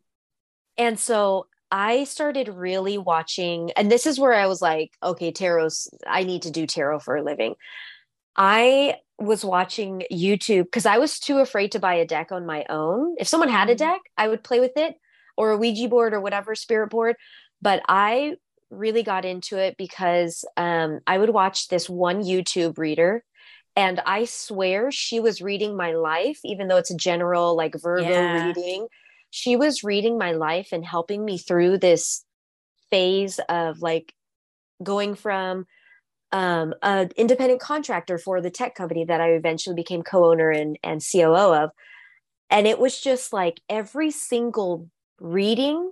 [0.78, 5.88] and so I started really watching, and this is where I was like, okay, tarot's
[6.08, 7.56] I need to do tarot for a living.
[8.36, 12.66] I was watching YouTube because I was too afraid to buy a deck on my
[12.70, 13.16] own.
[13.20, 13.92] If someone had a mm-hmm.
[13.92, 14.96] deck, I would play with it
[15.38, 17.18] or a Ouija board or whatever spirit board.
[17.62, 18.38] But I
[18.70, 23.24] really got into it because um, I would watch this one YouTube reader
[23.76, 28.10] and I swear she was reading my life, even though it's a general like Virgo
[28.10, 28.48] yeah.
[28.48, 28.88] reading.
[29.32, 32.26] She was reading my life and helping me through this
[32.90, 34.14] phase of like
[34.84, 35.66] going from
[36.32, 41.02] um, an independent contractor for the tech company that I eventually became co-owner and, and
[41.02, 41.72] COO of.
[42.50, 45.92] And it was just like every single reading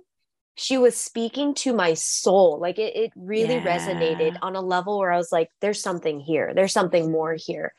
[0.58, 2.58] she was speaking to my soul.
[2.60, 3.64] Like it, it really yeah.
[3.64, 7.74] resonated on a level where I was like, there's something here, there's something more here.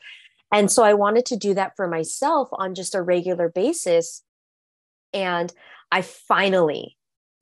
[0.50, 4.22] And so I wanted to do that for myself on just a regular basis.
[5.12, 5.52] And
[5.92, 6.96] I finally,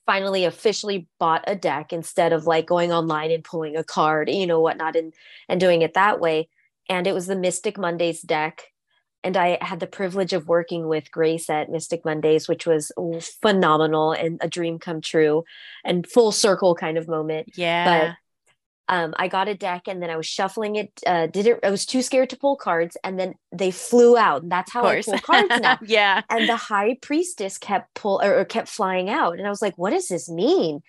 [0.06, 4.46] finally officially bought a deck instead of like going online and pulling a card, you
[4.46, 5.14] know, whatnot, and
[5.48, 6.48] and doing it that way.
[6.88, 8.64] And it was the Mystic Mondays deck
[9.24, 12.92] and I had the privilege of working with Grace at Mystic Mondays, which was
[13.42, 15.44] phenomenal and a dream come true
[15.84, 17.50] and full circle kind of moment.
[17.56, 17.84] Yeah.
[17.84, 18.16] But
[18.88, 21.00] um, I got a deck and then I was shuffling it.
[21.06, 21.60] Uh, did it?
[21.62, 24.42] I was too scared to pull cards, and then they flew out.
[24.42, 25.78] And that's how I pull cards now.
[25.86, 26.22] yeah.
[26.30, 29.76] And the High Priestess kept pull or, or kept flying out, and I was like,
[29.76, 30.80] "What does this mean?"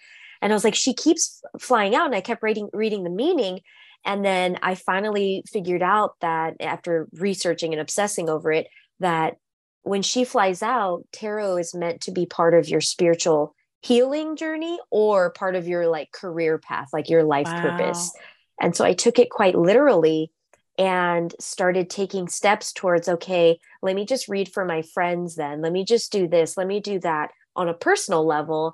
[0.42, 3.60] And I was like, "She keeps flying out," and I kept reading reading the meaning
[4.06, 8.68] and then I finally figured out that after researching and obsessing over it,
[9.00, 9.38] that
[9.84, 14.78] when she flies out, tarot is meant to be part of your spiritual healing journey
[14.92, 17.62] or part of your like career path, like your life wow.
[17.62, 18.12] purpose.
[18.60, 20.32] And so I took it quite literally.
[20.78, 25.74] and started taking steps towards okay let me just read for my friends then let
[25.74, 28.74] me just do this let me do that on a personal level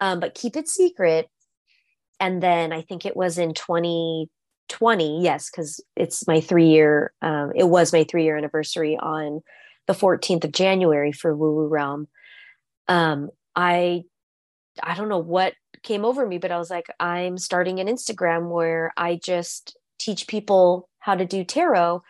[0.00, 1.28] um, but keep it secret
[2.18, 3.52] and then i think it was in
[4.72, 9.40] 2020 yes because it's my three year um, it was my three year anniversary on
[9.86, 12.08] the 14th of january for woo woo realm
[12.88, 14.02] um, i
[14.82, 18.50] i don't know what came over me but i was like i'm starting an instagram
[18.50, 22.02] where i just teach people how to do tarot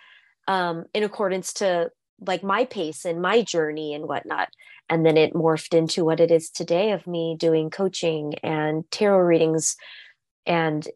[0.49, 1.91] um, in accordance to
[2.27, 4.49] like my pace and my journey and whatnot.
[4.89, 9.21] And then it morphed into what it is today of me doing coaching and tarot
[9.21, 9.77] readings
[10.47, 10.87] and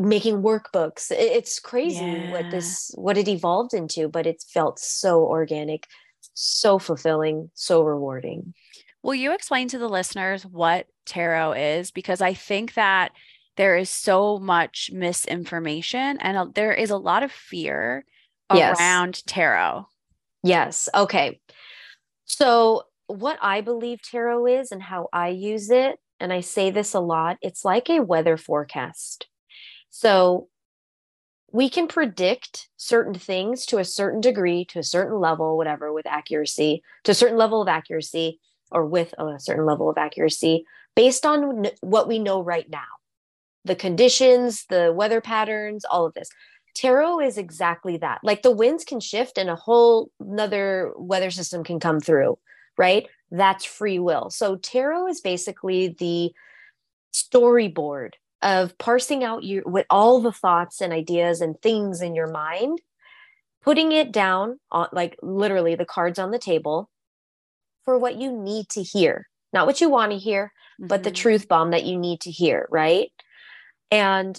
[0.00, 1.10] making workbooks.
[1.10, 2.30] It's crazy yeah.
[2.30, 5.86] what this what it evolved into, but it felt so organic,
[6.34, 8.54] so fulfilling, so rewarding.
[9.02, 11.90] Will you explain to the listeners what tarot is?
[11.90, 13.12] Because I think that
[13.56, 18.04] there is so much misinformation and there is a lot of fear
[18.52, 18.78] yes.
[18.78, 19.86] around tarot.
[20.42, 20.88] Yes.
[20.94, 21.40] Okay.
[22.24, 26.92] So, what I believe tarot is and how I use it, and I say this
[26.92, 29.28] a lot, it's like a weather forecast.
[29.98, 30.48] So,
[31.52, 36.06] we can predict certain things to a certain degree, to a certain level, whatever, with
[36.06, 38.38] accuracy, to a certain level of accuracy,
[38.70, 42.84] or with a certain level of accuracy based on what we know right now
[43.64, 46.28] the conditions, the weather patterns, all of this.
[46.74, 48.20] Tarot is exactly that.
[48.22, 52.38] Like the winds can shift and a whole another weather system can come through,
[52.76, 53.08] right?
[53.30, 54.30] That's free will.
[54.30, 56.32] So tarot is basically the
[57.12, 58.10] storyboard
[58.46, 62.80] of parsing out your with all the thoughts and ideas and things in your mind,
[63.60, 66.88] putting it down on like literally the cards on the table
[67.84, 69.26] for what you need to hear.
[69.52, 70.86] Not what you want to hear, mm-hmm.
[70.86, 71.22] but the mm-hmm.
[71.22, 73.10] truth bomb that you need to hear, right?
[73.90, 74.38] And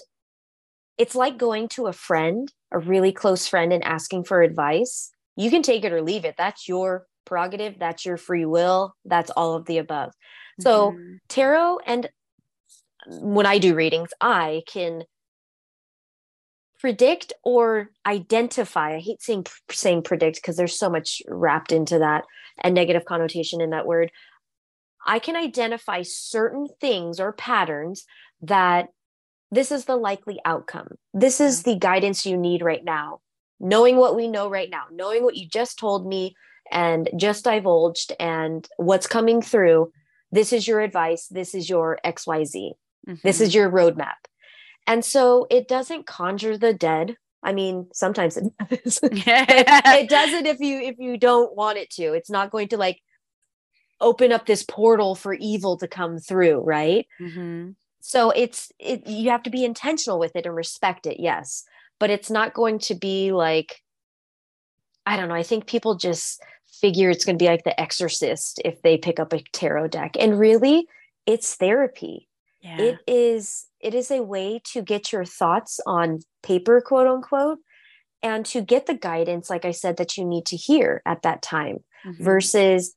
[0.98, 5.12] it's like going to a friend, a really close friend, and asking for advice.
[5.36, 6.36] You can take it or leave it.
[6.38, 7.76] That's your prerogative.
[7.78, 8.96] That's your free will.
[9.04, 10.10] That's all of the above.
[10.10, 10.64] Mm-hmm.
[10.64, 12.10] So, tarot, and
[13.08, 15.04] when I do readings, I can
[16.80, 18.96] predict or identify.
[18.96, 22.26] I hate saying saying predict because there's so much wrapped into that
[22.62, 24.12] and negative connotation in that word.
[25.06, 28.06] I can identify certain things or patterns
[28.42, 28.90] that
[29.52, 30.90] this is the likely outcome.
[31.14, 33.22] This is the guidance you need right now.
[33.60, 36.36] Knowing what we know right now, knowing what you just told me
[36.72, 39.92] and just divulged and what's coming through,
[40.32, 41.28] this is your advice.
[41.28, 42.74] This is your XYZ.
[43.08, 43.16] Mm-hmm.
[43.24, 43.58] This is mm-hmm.
[43.58, 44.16] your roadmap.
[44.86, 47.18] And so it doesn't conjure the dead.
[47.44, 49.00] I mean, sometimes it does.
[49.04, 52.14] it, it doesn't if you if you don't want it to.
[52.14, 53.02] It's not going to like
[54.00, 57.08] open up this portal for evil to come through, right?
[57.20, 57.72] Mm-hmm
[58.08, 61.66] so it's it, you have to be intentional with it and respect it yes
[62.00, 63.82] but it's not going to be like
[65.06, 66.42] i don't know i think people just
[66.80, 70.16] figure it's going to be like the exorcist if they pick up a tarot deck
[70.20, 70.88] and really
[71.26, 72.27] it's therapy
[72.68, 72.82] yeah.
[72.82, 77.60] it is it is a way to get your thoughts on paper quote unquote
[78.22, 81.42] and to get the guidance like i said that you need to hear at that
[81.42, 82.24] time mm-hmm.
[82.24, 82.94] versus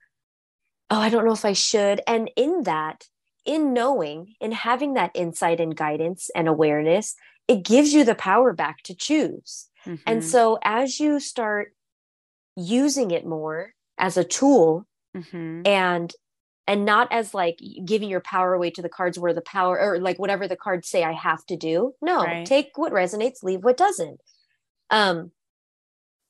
[0.91, 3.05] oh i don't know if i should and in that
[3.45, 7.15] in knowing in having that insight and guidance and awareness
[7.49, 10.03] it gives you the power back to choose mm-hmm.
[10.07, 11.73] and so as you start
[12.57, 15.63] using it more as a tool mm-hmm.
[15.67, 16.13] and
[16.71, 19.99] and not as like giving your power away to the cards where the power or
[19.99, 22.47] like whatever the cards say i have to do no right.
[22.47, 24.21] take what resonates leave what doesn't
[24.91, 25.31] um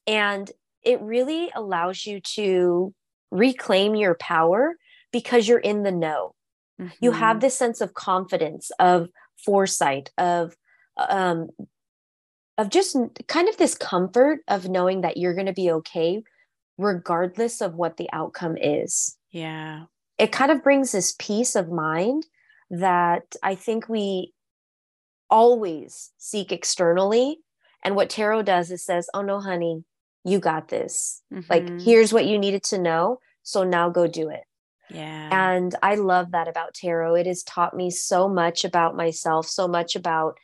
[0.07, 0.51] and
[0.83, 2.95] it really allows you to
[3.31, 4.75] reclaim your power
[5.13, 6.35] because you're in the know
[6.81, 6.93] Mm-hmm.
[7.01, 7.41] You have mm-hmm.
[7.41, 9.09] this sense of confidence, of
[9.45, 10.57] foresight, of
[10.97, 11.49] um,
[12.57, 16.23] of just kind of this comfort of knowing that you're going to be okay
[16.79, 19.17] regardless of what the outcome is.
[19.31, 19.85] Yeah.
[20.21, 22.27] It kind of brings this peace of mind
[22.71, 24.35] that I think we
[25.31, 27.39] always seek externally.
[27.83, 29.85] And what tarot does is says, Oh no, honey,
[30.25, 31.23] you got this.
[31.33, 31.51] Mm-hmm.
[31.51, 33.21] Like, here's what you needed to know.
[33.43, 34.43] So now go do it.
[34.91, 35.55] Yeah.
[35.55, 37.15] And I love that about tarot.
[37.15, 40.37] It has taught me so much about myself, so much about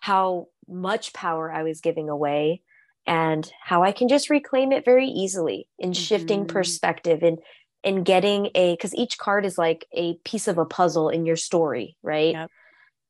[0.00, 2.60] how much power I was giving away
[3.06, 6.54] and how I can just reclaim it very easily in shifting mm-hmm.
[6.54, 7.38] perspective and
[7.84, 11.36] in getting a because each card is like a piece of a puzzle in your
[11.36, 12.32] story, right?
[12.32, 12.50] Yep.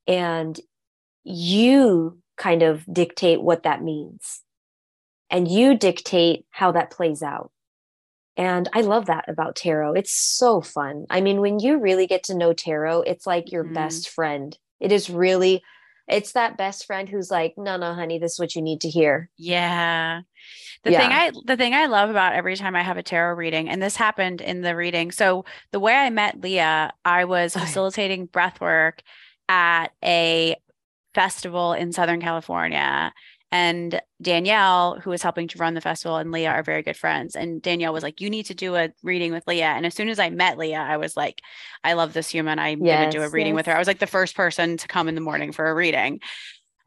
[0.07, 0.59] And
[1.23, 4.41] you kind of dictate what that means.
[5.29, 7.51] And you dictate how that plays out.
[8.37, 9.93] And I love that about tarot.
[9.93, 11.05] It's so fun.
[11.09, 13.73] I mean, when you really get to know tarot, it's like your mm-hmm.
[13.73, 14.55] best friend.
[14.79, 15.63] It is really
[16.07, 18.89] it's that best friend who's like, no, no, honey, this is what you need to
[18.89, 19.29] hear.
[19.37, 20.21] Yeah.
[20.83, 20.99] The yeah.
[20.99, 23.81] thing I the thing I love about every time I have a tarot reading, and
[23.81, 25.11] this happened in the reading.
[25.11, 29.01] So the way I met Leah, I was facilitating breath work
[29.49, 30.55] at a
[31.15, 33.11] festival in Southern California.
[33.51, 37.35] And Danielle, who was helping to run the festival, and Leah are very good friends.
[37.35, 39.73] And Danielle was like, You need to do a reading with Leah.
[39.75, 41.41] And as soon as I met Leah, I was like,
[41.83, 42.59] I love this human.
[42.59, 43.59] I'm yes, going to do a reading yes.
[43.59, 43.75] with her.
[43.75, 46.19] I was like the first person to come in the morning for a reading.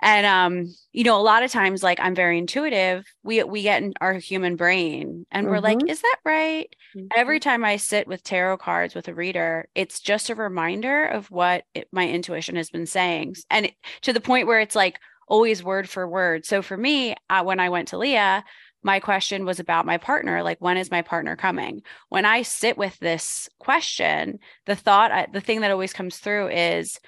[0.00, 3.04] And um, you know, a lot of times, like I'm very intuitive.
[3.24, 5.52] We we get in our human brain, and mm-hmm.
[5.52, 5.88] we're like, mm-hmm.
[5.88, 7.06] "Is that right?" Mm-hmm.
[7.16, 11.30] Every time I sit with tarot cards with a reader, it's just a reminder of
[11.32, 15.00] what it, my intuition has been saying, and it, to the point where it's like,
[15.28, 16.44] always word for word.
[16.44, 18.44] So for me, uh, when I went to Leah,
[18.82, 22.78] my question was about my partner like when is my partner coming when i sit
[22.78, 27.00] with this question the thought the thing that always comes through is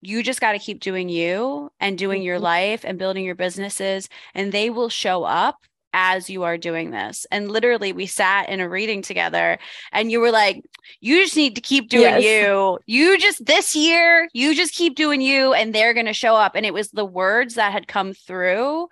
[0.00, 2.44] you just got to keep doing you and doing your mm-hmm.
[2.44, 5.56] life and building your businesses and they will show up
[5.94, 7.26] as you are doing this.
[7.30, 9.58] And literally, we sat in a reading together,
[9.92, 10.62] and you were like,
[11.00, 12.24] You just need to keep doing yes.
[12.24, 12.78] you.
[12.84, 16.54] You just this year, you just keep doing you, and they're going to show up.
[16.54, 18.88] And it was the words that had come through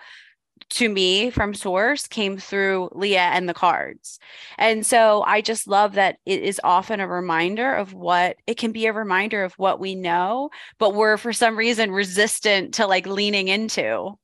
[0.72, 4.18] to me from source came through Leah and the cards.
[4.56, 8.72] And so I just love that it is often a reminder of what it can
[8.72, 13.06] be a reminder of what we know, but we're for some reason resistant to like
[13.06, 14.16] leaning into.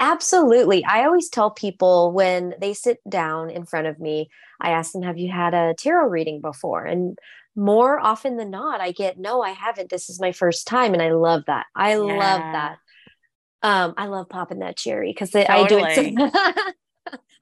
[0.00, 0.84] Absolutely.
[0.84, 4.28] I always tell people when they sit down in front of me,
[4.60, 6.84] I ask them, Have you had a tarot reading before?
[6.84, 7.18] And
[7.56, 9.90] more often than not, I get, No, I haven't.
[9.90, 10.92] This is my first time.
[10.92, 11.66] And I love that.
[11.74, 11.96] I yeah.
[11.98, 12.78] love that.
[13.62, 15.52] Um, I love popping that cherry because totally.
[15.54, 16.32] I do it.
[16.32, 16.70] So-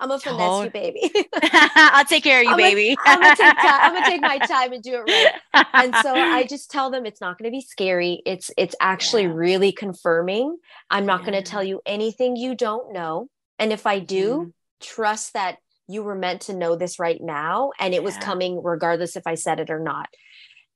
[0.03, 0.64] I'm a finesse Don't.
[0.64, 1.12] you, baby.
[1.76, 2.96] I'll take care of you, I'm baby.
[3.07, 5.64] I'm gonna, take time, I'm gonna take my time and do it right.
[5.74, 8.20] And so I just tell them it's not gonna be scary.
[8.26, 9.32] It's it's actually yeah.
[9.32, 10.59] really confirming.
[10.90, 11.26] I'm not yeah.
[11.26, 13.28] gonna tell you anything you don't know.
[13.61, 14.53] And if I do, mm.
[14.80, 18.05] trust that you were meant to know this right now and it yeah.
[18.05, 20.09] was coming regardless if I said it or not.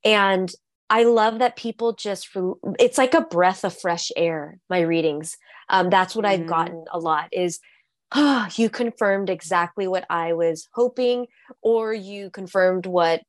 [0.05, 0.53] And
[0.89, 2.29] I love that people just
[2.79, 5.37] it's like a breath of fresh air, my readings.
[5.69, 6.29] Um, that's what mm.
[6.29, 7.59] I've gotten a lot is
[8.13, 11.27] oh, you confirmed exactly what I was hoping,
[11.63, 13.23] or you confirmed what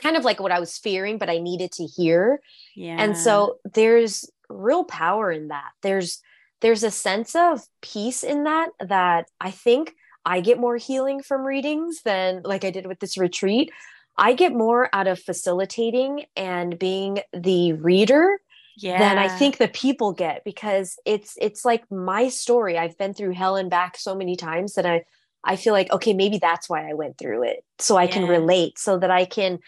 [0.00, 2.40] kind of like what I was fearing, but I needed to hear.
[2.74, 2.96] Yeah.
[2.98, 5.70] And so there's real power in that.
[5.82, 6.20] There's
[6.60, 11.42] there's a sense of peace in that that I think I get more healing from
[11.42, 13.70] readings than like I did with this retreat.
[14.16, 18.38] I get more out of facilitating and being the reader
[18.82, 18.98] yeah.
[18.98, 22.78] than I think the people get because it's it's like my story.
[22.78, 25.04] I've been through hell and back so many times that I
[25.44, 27.64] I feel like okay, maybe that's why I went through it.
[27.78, 28.12] So I yeah.
[28.12, 29.58] can relate so that I can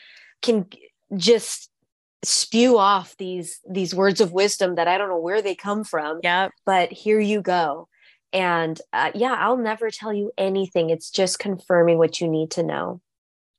[0.41, 0.67] can
[1.17, 1.71] just
[2.25, 6.21] spew off these these words of wisdom that I don't know where they come from.
[6.23, 6.49] Yeah.
[6.65, 7.89] But here you go.
[8.33, 10.91] And uh, yeah, I'll never tell you anything.
[10.91, 13.01] It's just confirming what you need to know.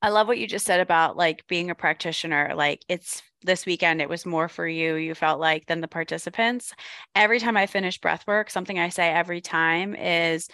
[0.04, 2.52] I love what you just said about like being a practitioner.
[2.56, 6.74] Like it's this weekend it was more for you you felt like than the participants.
[7.16, 10.50] Every time i finish breath work something i say every time is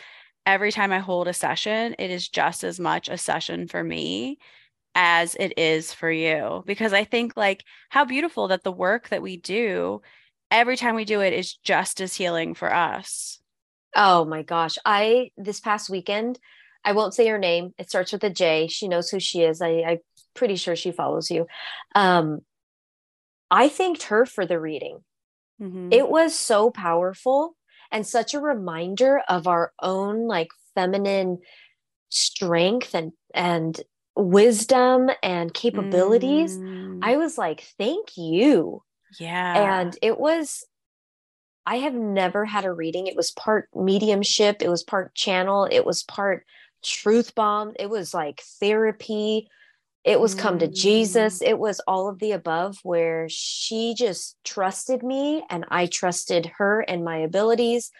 [0.45, 4.38] every time i hold a session it is just as much a session for me
[4.93, 6.64] as it is for you.
[6.68, 10.02] Because i think like how beautiful that the work that we do
[10.52, 13.39] every time we do it is just as healing for us.
[13.95, 14.78] Oh my gosh.
[14.86, 16.39] I this past weekend
[16.84, 19.62] i won't say her name it starts with a j she knows who she is
[19.62, 19.98] i i'm
[20.34, 21.48] pretty sure she follows you
[21.96, 22.42] um
[23.52, 25.00] I thanked her for the reading.
[25.62, 25.90] Mm-hmm.
[25.92, 27.56] It was so powerful
[27.92, 31.40] and such a reminder of our own like feminine
[32.10, 33.80] strength and and
[34.16, 36.58] wisdom and capabilities.
[36.58, 37.00] Mm.
[37.02, 38.84] I was like, "Thank you."
[39.20, 39.82] Yeah.
[39.82, 40.66] And it was
[41.66, 43.08] I have never had a reading.
[43.08, 46.46] It was part mediumship, it was part channel, it was part
[46.84, 49.50] truth bomb, it was like therapy.
[50.04, 51.40] It was come to jesus.
[51.40, 51.50] Mm.
[51.50, 56.82] it was all of the above where she just trusted me and i trusted her
[56.82, 57.92] and my abilities.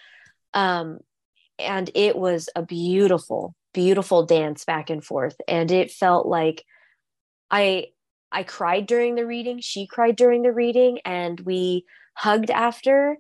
[0.54, 1.00] Um,
[1.60, 5.36] and it was a beautiful beautiful dance back and forth.
[5.48, 6.64] And it felt like
[7.52, 7.88] i
[8.32, 9.60] i cried during the reading.
[9.60, 13.18] She cried during the reading and we hugged after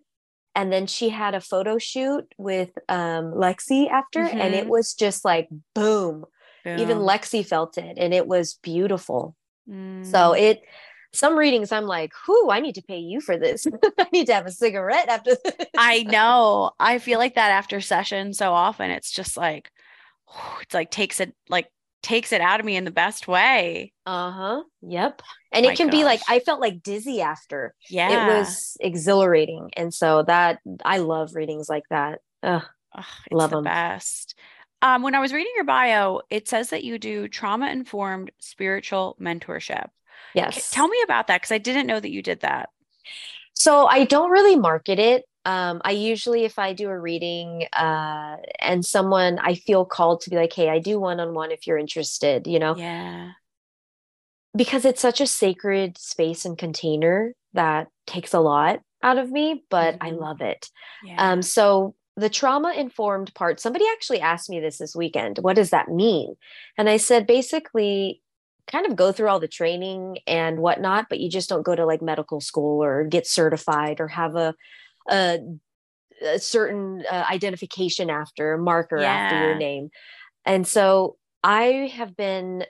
[0.55, 4.39] and then she had a photo shoot with um, lexi after mm-hmm.
[4.39, 4.69] and it mm-hmm.
[4.69, 6.25] was just like boom
[6.65, 6.79] yeah.
[6.79, 9.35] Even Lexi felt it and it was beautiful.
[9.69, 10.05] Mm.
[10.05, 10.61] So it
[11.11, 13.65] some readings I'm like, whoo, I need to pay you for this.
[13.97, 15.67] I need to have a cigarette after this.
[15.77, 16.71] I know.
[16.79, 18.91] I feel like that after session so often.
[18.91, 19.71] It's just like
[20.61, 21.67] it's like takes it like
[22.01, 23.91] takes it out of me in the best way.
[24.05, 24.63] Uh-huh.
[24.81, 25.21] Yep.
[25.51, 26.21] And My it can be like.
[26.29, 27.73] I felt like dizzy after.
[27.89, 28.09] Yeah.
[28.09, 29.69] It was exhilarating.
[29.75, 32.19] And so that I love readings like that.
[32.43, 32.63] Ugh.
[33.31, 33.63] Love the 'em.
[33.63, 34.35] best.
[34.81, 39.17] Um, when I was reading your bio, it says that you do trauma informed spiritual
[39.19, 39.89] mentorship.
[40.33, 40.71] Yes.
[40.71, 42.69] Tell me about that because I didn't know that you did that.
[43.53, 45.25] So I don't really market it.
[45.45, 50.29] Um, I usually, if I do a reading uh, and someone I feel called to
[50.29, 53.31] be like, hey, I do one on one if you're interested, you know, Yeah.
[54.55, 59.63] because it's such a sacred space and container that takes a lot out of me,
[59.69, 60.19] but I Mhm.
[60.19, 60.69] love it.
[61.01, 61.31] Yeah.
[61.31, 65.37] Um, so the trauma informed part, somebody actually asked me this this weekend.
[65.39, 66.35] What does that mean?
[66.77, 68.21] And I said, basically,
[68.67, 71.85] kind of go through all the training and whatnot, but you just don't go to
[71.85, 74.53] like medical school or get certified or have a
[75.09, 75.39] a,
[76.21, 79.89] a certain uh, identification after a marker after your name.
[80.45, 82.65] And so I have been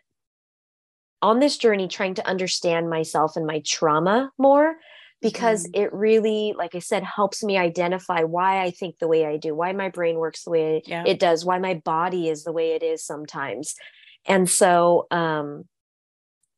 [1.21, 4.75] on this journey trying to understand myself and my trauma more
[5.21, 5.71] because Mhm.
[5.73, 9.53] it really like i said helps me identify why i think the way i do
[9.53, 11.03] why my brain works the way Yeah.
[11.05, 13.75] it does why my body is the way it is sometimes
[14.25, 15.65] and so um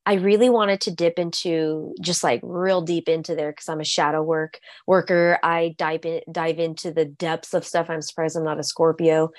[0.05, 3.85] i really wanted to dip into just like real deep into there because i'm a
[3.85, 8.43] shadow work worker i dive in dive into the depths of stuff i'm surprised i'm
[8.43, 9.29] not a scorpio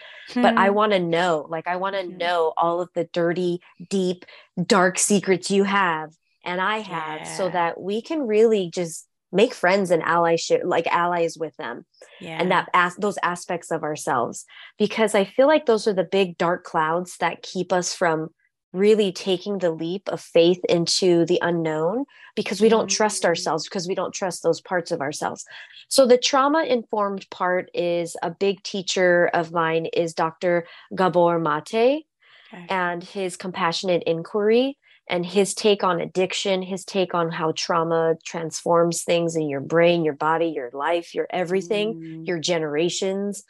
[0.41, 0.75] but I Hmm.
[0.75, 2.17] want to know, like, I want to Mhm.
[2.19, 4.25] know all of the dirty, deep,
[4.67, 6.11] dark secrets you have
[6.45, 11.37] and I have so that we can really just make friends and allyship, like allies
[11.39, 11.87] with them
[12.21, 12.37] yeah.
[12.39, 14.45] and that as those aspects of ourselves.
[14.79, 18.31] Because I feel like those are the big dark clouds that keep us from
[18.73, 22.05] really taking the leap of faith into the unknown
[22.35, 23.27] because we don't trust Mm.
[23.27, 25.45] ourselves because we don't trust those parts of ourselves
[25.89, 32.07] so the trauma informed part is a big teacher of mine is dr gabor mate
[32.53, 32.67] Okay.
[32.69, 39.03] and his compassionate inquiry and his take on addiction his take on how trauma transforms
[39.03, 42.27] things in your brain your body your life your everything Mm.
[42.27, 43.45] your generations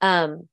[0.00, 0.48] um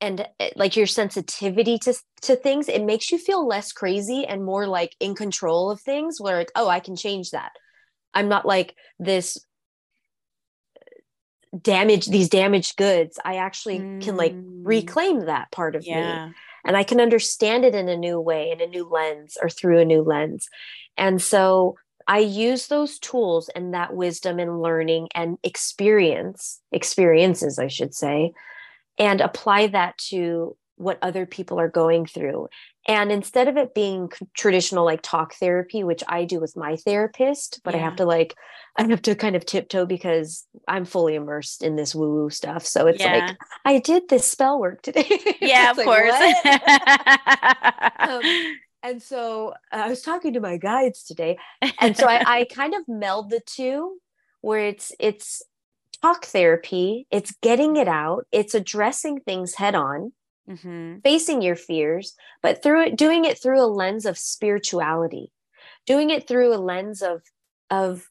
[0.00, 4.44] and uh, like your sensitivity to to things it makes you feel less crazy and
[4.44, 7.52] more like in control of things where like oh i can change that
[8.14, 9.38] i'm not like this
[11.62, 14.64] damage these damaged goods i actually can like Mm.
[14.64, 16.22] reclaim that part of me
[16.64, 19.78] and I can understand it in a new way, in a new lens, or through
[19.78, 20.48] a new lens.
[20.98, 21.76] And so
[22.06, 28.32] I use those tools and that wisdom and learning and experience, experiences, I should say,
[28.98, 32.48] and apply that to what other people are going through.
[32.86, 37.60] And instead of it being traditional like talk therapy, which I do with my therapist,
[37.62, 38.34] but I have to like,
[38.76, 42.64] I have to kind of tiptoe because I'm fully immersed in this woo woo stuff.
[42.64, 43.26] So it's yeah.
[43.26, 45.06] like, I did this spell work today.
[45.42, 46.14] yeah, of like, course.
[48.00, 48.22] Um,
[48.82, 51.36] and so uh, I was talking to my guides today,
[51.80, 53.98] and so I, I kind of meld the two,
[54.40, 55.42] where it's it's
[56.02, 60.12] talk therapy, it's getting it out, it's addressing things head on,
[60.48, 61.02] Mhm.
[61.04, 65.32] facing your fears, but through it, doing it through a lens of spirituality,
[65.86, 67.22] doing it through a lens of
[67.70, 68.10] of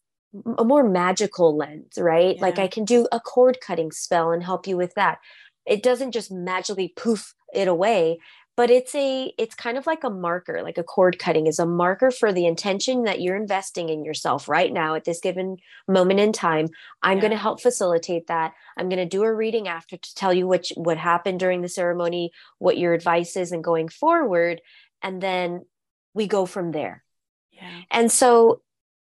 [0.57, 2.39] a more magical lens, right?
[2.41, 5.19] Like I can do a cord cutting spell and help you with that.
[5.65, 8.19] It doesn't just magically poof it away,
[8.57, 11.65] but it's a it's kind of like a marker, like a cord cutting is a
[11.65, 16.19] marker for the intention that you're investing in yourself right now at this given moment
[16.19, 16.67] in time.
[17.03, 18.53] I'm going to help facilitate that.
[18.75, 21.69] I'm going to do a reading after to tell you what what happened during the
[21.69, 24.59] ceremony, what your advice is and going forward,
[25.03, 25.63] and then
[26.15, 27.03] we go from there.
[27.51, 27.81] Yeah.
[27.91, 28.61] And so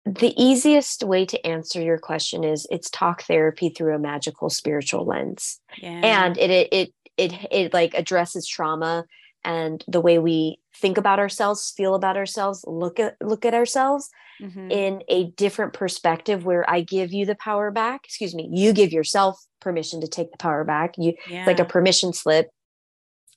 [0.06, 5.06] the easiest way to answer your question is it's talk therapy through a magical spiritual
[5.06, 5.60] lens.
[5.78, 6.02] Yeah.
[6.04, 9.06] And it it it it, it like addresses trauma
[9.46, 14.10] and the way we think about ourselves, feel about ourselves, look at look at ourselves
[14.42, 14.70] Mhm.
[14.72, 18.02] in a different perspective where I give you the power back.
[18.04, 20.96] Excuse me, you give yourself permission to take the power back.
[20.98, 21.46] You yeah.
[21.46, 22.50] like a permission slip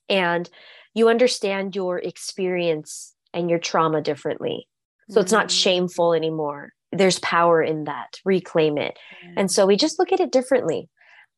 [0.09, 0.49] and
[0.93, 4.67] you understand your experience and your trauma differently
[5.09, 5.51] so it's not Mm.
[5.63, 9.33] shameful anymore there's power in that reclaim it Yeah.
[9.37, 10.89] and so we just look at it differently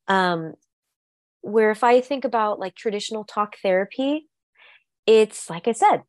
[0.07, 0.53] um
[1.41, 4.28] where if i think about like traditional talk therapy
[5.05, 6.01] it's like i said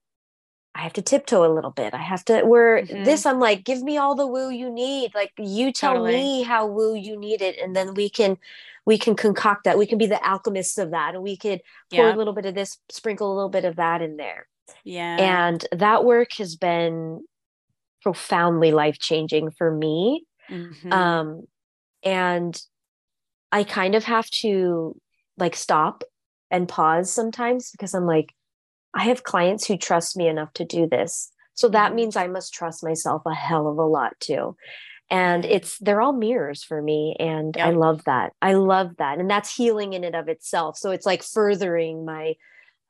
[0.75, 3.05] i have to tiptoe a little bit i have to where Mhm.
[3.05, 6.13] this i'm like give me all the woo you need like you tell Totally.
[6.15, 8.37] me how woo you need it and then we can
[8.85, 11.61] we can concoct that we can be the alchemists of that and we could
[11.93, 12.15] pour yeah.
[12.15, 14.47] a little bit of this sprinkle a little bit of that in there
[14.85, 15.17] Yeah.
[15.19, 17.21] and that work has been
[18.03, 20.93] profoundly life changing for me Mhm.
[20.93, 21.43] um
[22.03, 22.61] and
[23.53, 24.99] i kind of have to
[25.39, 26.03] like stop
[26.51, 28.35] and pause sometimes because i'm like
[28.95, 31.31] I have clients who trust me enough to do this.
[31.55, 31.95] So that Mhm.
[31.95, 34.57] means I must trust myself a hell of a lot too.
[35.11, 38.33] And it's they're all mirrors for me and I love that.
[38.41, 39.19] I love that.
[39.19, 40.79] And that's healing in and of itself.
[40.79, 42.35] So it's like furthering my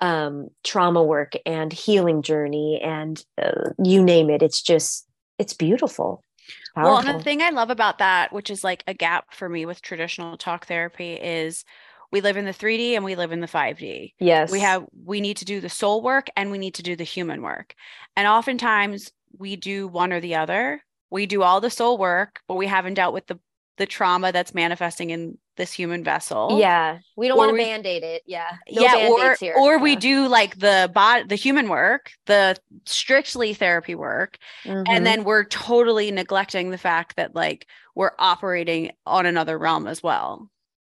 [0.01, 4.43] um trauma work and healing journey and uh, you name it.
[4.43, 5.07] It's just
[5.39, 6.23] it's beautiful.
[6.53, 9.49] It's Well, and the thing I love about that, which is like a gap for
[9.49, 11.65] me with traditional talk therapy, is
[12.13, 14.13] we live in the 3D and we live in the 5D.
[14.21, 14.53] yes.
[14.53, 17.05] We have we need to do the soul work and we need to do the
[17.05, 17.75] human work.
[18.17, 20.83] And oftentimes we do one or the other.
[21.11, 23.39] We do all the soul work, but we haven't dealt with the
[23.79, 26.59] the trauma that's manifesting in this human vessel.
[26.61, 26.99] Yeah.
[27.17, 28.23] We don't Or want to we- band-aid it.
[28.27, 28.51] Yeah.
[28.71, 29.55] No yeah, or here.
[29.57, 34.37] or we do like the bot the human work, the strictly therapy work,
[34.67, 34.85] Mhm.
[34.89, 40.03] and then we're totally neglecting the fact that like we're operating on another realm as
[40.03, 40.49] well.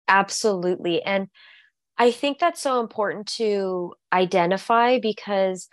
[0.10, 1.02] Absolutely.
[1.04, 1.28] And
[1.98, 5.70] I think that's so important to identify because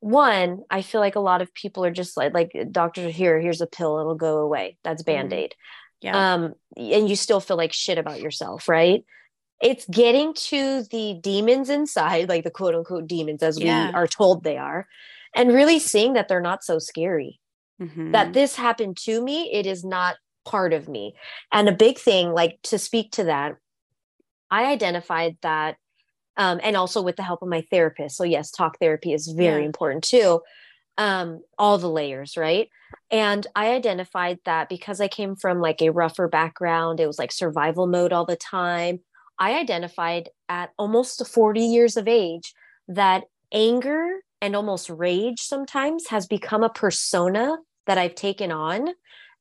[0.00, 3.60] one, I feel like a lot of people are just like like doctor here, here's
[3.60, 4.76] a pill, it'll go away.
[4.82, 5.54] That's band-aid.
[6.00, 6.34] Yeah.
[6.34, 9.04] Um and you still feel like shit about yourself, right?
[9.60, 13.88] It's getting to the demons inside, like the quote unquote demons as Yeah.
[13.88, 14.88] we are told they are,
[15.36, 17.38] and really seeing that they're not so scary
[17.80, 18.12] Mhm.
[18.12, 21.14] that this happened to me it is not part of me.
[21.52, 23.56] And a big thing like to speak to that
[24.50, 25.76] i identified that
[26.36, 28.16] um, and also with the help of my therapist.
[28.16, 29.66] So yes talk therapy is very Yeah.
[29.66, 30.40] important too.
[30.98, 32.68] Um, all the layers right?
[33.10, 37.32] And i identified that because i came from like a rougher background it was like
[37.32, 39.00] survival mode all the time
[39.38, 42.54] i identified at almost 40 years of age
[42.88, 48.88] that anger and almost rage sometimes has become a persona that I've taken on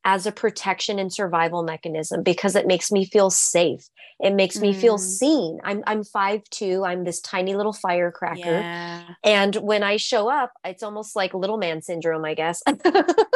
[0.03, 3.87] as a protection and survival mechanism because it makes me feel safe.
[4.19, 4.99] It makes me feel Mm.
[4.99, 5.59] seen.
[5.63, 8.67] I'm I'm 5'2, I'm this tiny little firecracker.
[8.67, 9.15] Yeah.
[9.23, 12.63] And when I show up, it's almost like little man syndrome, I guess.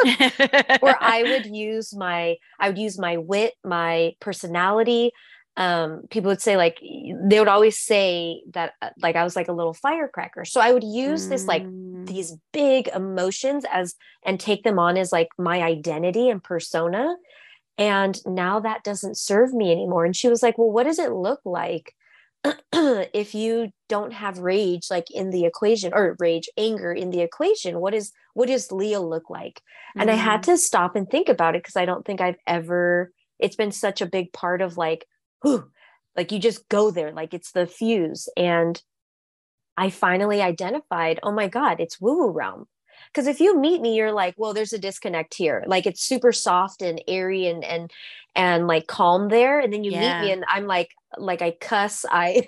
[0.80, 5.12] where I would use my I would use my wit, my personality.
[5.56, 9.48] Um, people would say like they would always say that uh, like I was like
[9.48, 10.44] a little firecracker.
[10.44, 12.06] So I would use this like Mm.
[12.06, 13.94] these big emotions as
[14.24, 17.16] and take them on as like my identity and persona.
[17.78, 20.04] And now that doesn't serve me anymore.
[20.04, 21.94] And she was like, Well, what does it look like
[22.72, 27.80] if you don't have rage like in the equation or rage, anger in the equation?
[27.80, 29.60] What is what does Leah look like?
[29.98, 30.44] And I had Mhm.
[30.44, 34.00] to stop and think about it because I don't think I've ever, it's been such
[34.02, 35.06] a big part of like,
[35.42, 35.70] whew,
[36.16, 38.28] like you just go there, like it's the fuse.
[38.36, 38.80] And
[39.76, 42.66] I finally identified, oh my God, it's woo woo realm.
[43.12, 45.64] Because if you meet me, you're like, well, there's a disconnect here.
[45.66, 47.90] Like it's super soft and airy and and
[48.34, 49.60] and like calm there.
[49.60, 52.46] And then you meet me and I'm like, like I cuss, I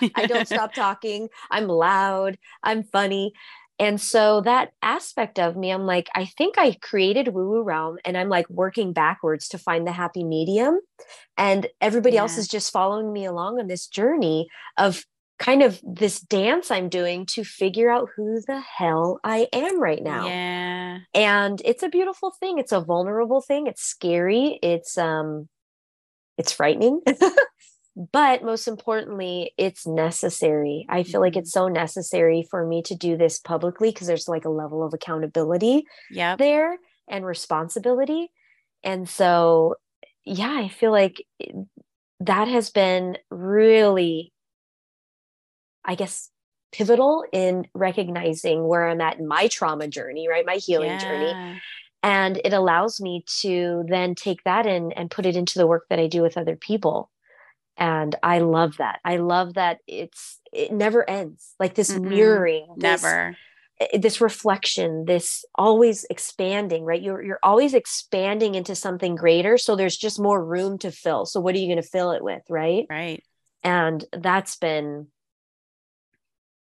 [0.14, 1.28] I don't stop talking.
[1.50, 2.38] I'm loud.
[2.62, 3.32] I'm funny.
[3.80, 7.96] And so that aspect of me, I'm like, I think I created Woo Woo Realm
[8.04, 10.80] and I'm like working backwards to find the happy medium.
[11.38, 15.02] And everybody else is just following me along on this journey of
[15.38, 20.02] kind of this dance I'm doing to figure out who the hell I am right
[20.02, 20.26] now.
[20.26, 20.98] Yeah.
[21.14, 22.58] and it's a beautiful thing.
[22.58, 23.66] It's a vulnerable thing.
[23.66, 24.58] It's scary.
[24.62, 25.48] It's um
[26.36, 27.00] it's frightening
[28.12, 30.86] but most importantly it's necessary.
[30.88, 31.66] I feel like it's mm-hmm.
[31.66, 35.84] so necessary for me to do this publicly because there's like a level of accountability
[36.10, 36.38] Yep.
[36.38, 36.78] there
[37.08, 38.30] and responsibility.
[38.82, 39.74] And so
[40.24, 41.52] yeah i feel like eh,
[42.20, 44.32] that has been really
[45.84, 46.30] i guess
[46.72, 50.46] pivotal in recognizing where i'm at in my trauma journey right?
[50.46, 51.60] My healing journey.
[52.02, 55.86] And it allows me to then take that in and put it into the work
[55.90, 57.10] that i do with other people
[57.80, 62.08] and i love that i love that it's it never ends like this Mhm.
[62.08, 63.36] mirroring this, Never.
[63.80, 69.74] eh, this reflection this always expanding right you're you're always expanding into something greater so
[69.74, 72.42] there's just more room to fill so what are you going to fill it with
[72.48, 73.24] right Right.
[73.64, 75.08] and that's been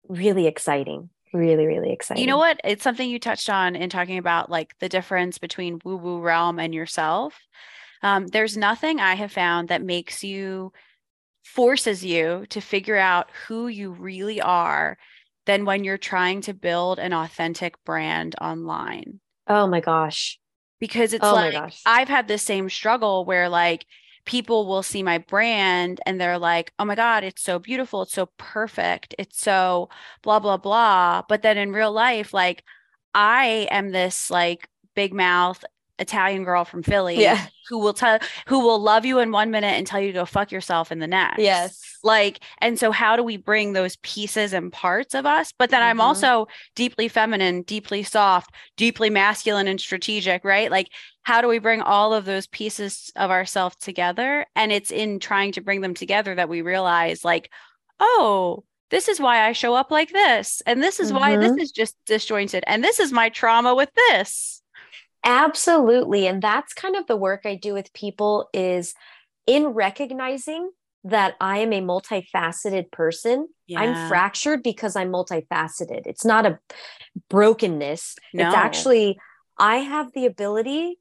[0.09, 2.61] really exciting really really exciting You know what?
[2.63, 6.61] It's something you touched on in talking about like the difference between woo woo realm
[6.61, 7.35] and yourself.
[8.03, 10.73] Um, there's nothing I have found that makes you,
[11.45, 14.99] forces you to figure out who you really are
[15.47, 19.21] than when you're trying to build an authentic brand online.
[19.47, 20.39] oh my gosh
[20.81, 21.65] Because it's Oh like.
[21.87, 23.87] I've had this same struggle where like
[24.25, 28.03] people will see my brand and they're like, oh my God, it's so beautiful.
[28.03, 29.15] It's so perfect.
[29.19, 29.89] It's so
[30.23, 31.23] blah, blah, blah.
[31.29, 32.65] But then in real life, like
[33.15, 35.65] I am this like big mouth,
[35.99, 37.47] Italian girl from Philly Yeah.
[37.69, 40.25] who will tell who will love you in one minute and tell you to go
[40.25, 41.41] fuck yourself in the next.
[41.41, 41.81] Yes.
[42.03, 45.53] Like, and so how do we bring those pieces and parts of us?
[45.57, 46.03] But then I'm Mhm.
[46.03, 50.71] also deeply feminine, deeply soft, deeply masculine and strategic, right?
[50.71, 50.89] Like,
[51.23, 54.45] how do we bring all of those pieces of ourselves together?
[54.55, 57.51] And it's in trying to bring them together that we realize, like,
[58.01, 60.61] oh, this is why I show up like this.
[60.67, 61.61] And this is why this Mhm.
[61.63, 62.65] is just disjointed.
[62.67, 64.61] And this is my trauma with this.
[65.25, 66.27] Absolutely.
[66.27, 68.95] And that's kind of the work I do with people is
[69.47, 70.71] in recognizing
[71.05, 73.49] that I am a multifaceted person.
[73.77, 76.03] I'm fractured because I'm multifaceted.
[76.07, 76.59] It's not a
[77.31, 78.17] brokenness.
[78.33, 78.47] No.
[78.47, 79.19] It's actually
[79.59, 80.99] I have the ability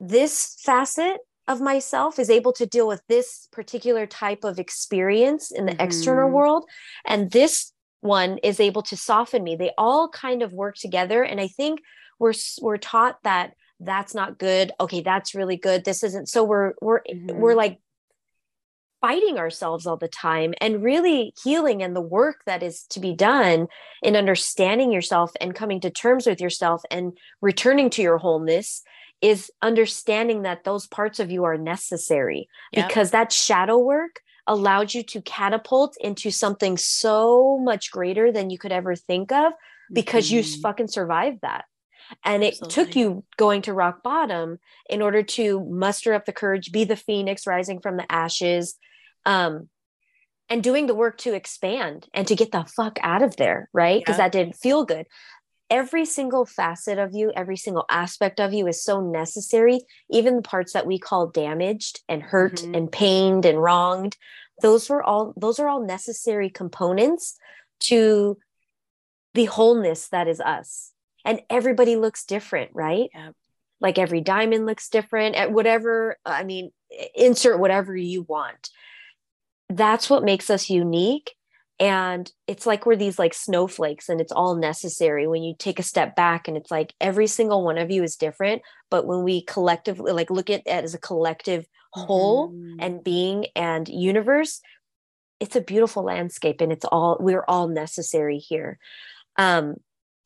[0.00, 5.66] this facet of myself is able to deal with this particular type of experience in
[5.66, 6.32] the external Mhm.
[6.32, 6.64] world
[7.06, 11.40] and this one is able to soften me they all kind of work together and
[11.40, 11.80] i think
[12.18, 16.72] we're we're taught that that's not good okay that's really good this isn't so we're
[16.80, 17.56] we're we're Mhm.
[17.56, 17.78] like
[19.00, 23.14] fighting ourselves all the time and really healing and the work that is to be
[23.14, 23.68] done
[24.02, 28.82] in understanding yourself and coming to terms with yourself and returning to your wholeness
[29.20, 32.88] is understanding that those parts of you are necessary Yep.
[32.88, 38.58] because that shadow work allowed you to catapult into something so much greater than you
[38.58, 39.52] could ever think of
[39.92, 40.62] because you s- Mhm.
[40.62, 41.66] fucking survived that.
[42.24, 46.72] And it took you going to rock bottom in order to muster up the courage,
[46.72, 48.76] be the phoenix rising from the ashes,
[49.26, 49.68] um,
[50.48, 54.00] and doing the work to expand and to get the fuck out of there, right?
[54.00, 54.18] Because Yep.
[54.18, 55.06] that didn't feel good.
[55.70, 59.80] Every single facet of you, every single aspect of you is so necessary.
[60.08, 62.74] Even the parts that we call damaged and hurt Mhm.
[62.74, 64.16] and pained and wronged,
[64.62, 67.36] those were all those are all necessary components
[67.80, 68.38] to
[69.34, 70.92] the wholeness that is us.
[71.28, 73.10] And everybody looks different, right?
[73.80, 76.72] Like every diamond looks different at whatever, I mean,
[77.14, 78.70] insert whatever you want.
[79.68, 81.34] That's what makes us unique.
[81.78, 85.84] And it's like we're these like snowflakes and it's all necessary when you take a
[85.84, 88.62] step back and it's like every single one of you is different.
[88.90, 92.76] But when we collectively like look at it as a collective whole Mhm.
[92.80, 94.60] and being and universe,
[95.40, 98.78] it's a beautiful landscape and it's all we're all necessary here.
[99.36, 99.76] Um,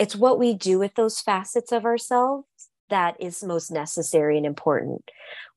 [0.03, 2.49] it's what we do with those facets of ourselves
[2.91, 5.09] that is most necessary and important.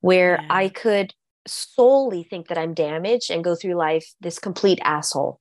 [0.02, 0.48] Where Yeah.
[0.52, 1.16] I could
[1.48, 5.40] solely think that I'm damaged and go through life this complete asshole,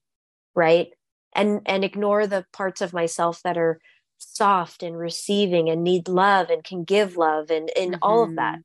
[0.55, 0.89] right?
[1.35, 3.79] And and ignore the parts of myself that are
[4.17, 8.61] soft and receiving and need love and can give love and and all of that.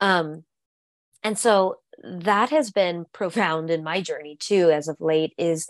[0.00, 0.44] Um
[1.22, 5.66] and so that has been profound in my journey too as of late is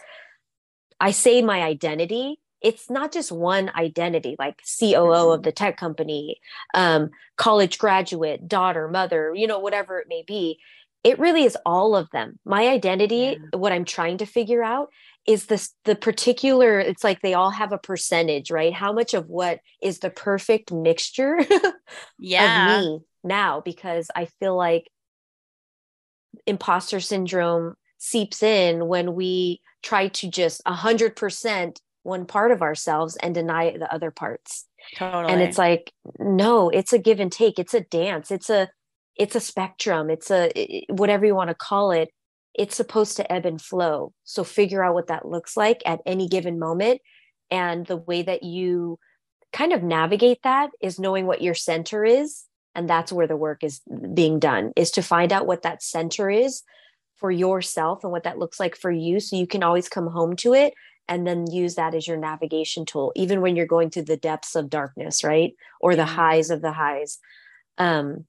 [0.99, 6.41] I say my identity it's not just one identity like COO of the tech company
[6.75, 10.59] um college graduate daughter mother you know whatever it may be.
[11.05, 12.39] It really is all of them.
[12.45, 14.89] My identity what i'm trying to figure out
[15.27, 18.75] is this the particular it's like they all have a percentage right?
[18.75, 21.39] How much of what is the perfect mixture
[22.19, 22.47] Yeah.
[22.47, 23.61] of me now?
[23.61, 24.91] Because I feel like
[26.47, 33.35] imposter syndrome seeps in when we try to just 100% one part of ourselves and
[33.35, 34.67] deny the other parts.
[34.97, 35.33] Totally.
[35.33, 38.69] And it's like no, it's a give and take, it's a dance, it's a
[39.17, 42.11] it's a spectrum, it's a i- i- whatever you want to call it.
[42.55, 44.13] It's supposed to ebb and flow.
[44.25, 47.01] So figure out what that looks like at any given moment
[47.51, 48.99] and the way that you
[49.53, 52.45] kind of navigate that is knowing what your center is
[52.75, 53.81] and that's where the work is
[54.15, 56.63] being done is to find out what that center is
[57.17, 60.37] for yourself and what that looks like for you so you can always come home
[60.37, 60.75] to it
[61.09, 64.55] and then use that as your navigation tool even when you're going through the depths
[64.57, 67.19] of darkness right or the highs of the highs
[67.79, 68.25] um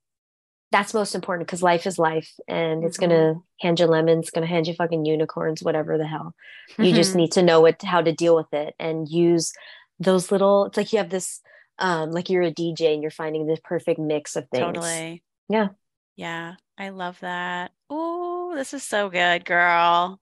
[0.72, 3.02] that's most important because life is life and it's Mhm.
[3.02, 6.34] gonna hand you lemons gonna hand you fucking unicorns whatever the hell
[6.78, 7.18] you just Mhm.
[7.18, 9.54] need to know what how to deal with it and use
[10.00, 11.42] those little it's like you have this
[11.80, 15.24] um like you're a dj and you're finding the perfect mix of things Totally.
[15.50, 15.70] Yeah.
[16.16, 16.56] Yeah.
[16.78, 17.72] I love that.
[17.90, 20.20] Oh, this is so good, girl.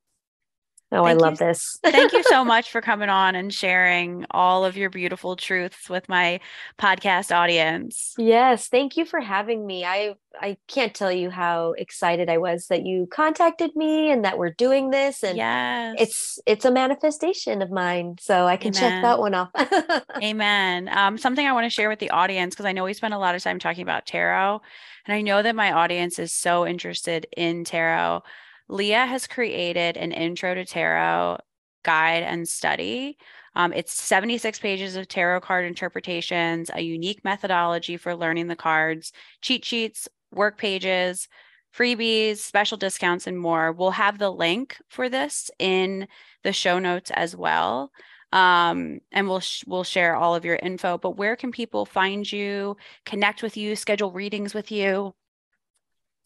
[0.91, 4.25] Oh i Thank you love this Thank you so much for coming on and sharing
[4.31, 6.39] all of your beautiful truths with my
[6.79, 8.13] podcast audience.
[8.17, 12.67] yes thank you for having me i i can't tell you how excited i was
[12.67, 15.95] that you contacted me and that we're doing this and yes.
[15.99, 19.49] it's it's a manifestation of mine so i can check that one off
[20.23, 20.89] Amen.
[20.89, 23.19] Um, something I want to share with the audience because I know we spent a
[23.19, 24.61] lot of time talking about tarot,
[25.05, 28.23] and I know that my audience is so interested in tarot.
[28.67, 31.37] Leah has created an intro to tarot
[31.83, 33.17] guide and study.
[33.55, 39.13] Um, it's 76 pages of tarot card interpretations, a unique methodology for learning the cards,
[39.41, 41.27] cheat sheets, work pages,
[41.75, 43.71] freebies, special discounts, and more.
[43.71, 46.07] We'll have the link for this in
[46.43, 47.91] the show notes as well.
[48.31, 50.97] Um, and we'll sh- we'll share all of your info.
[50.97, 55.13] But where can people find you, connect with you, schedule readings with you?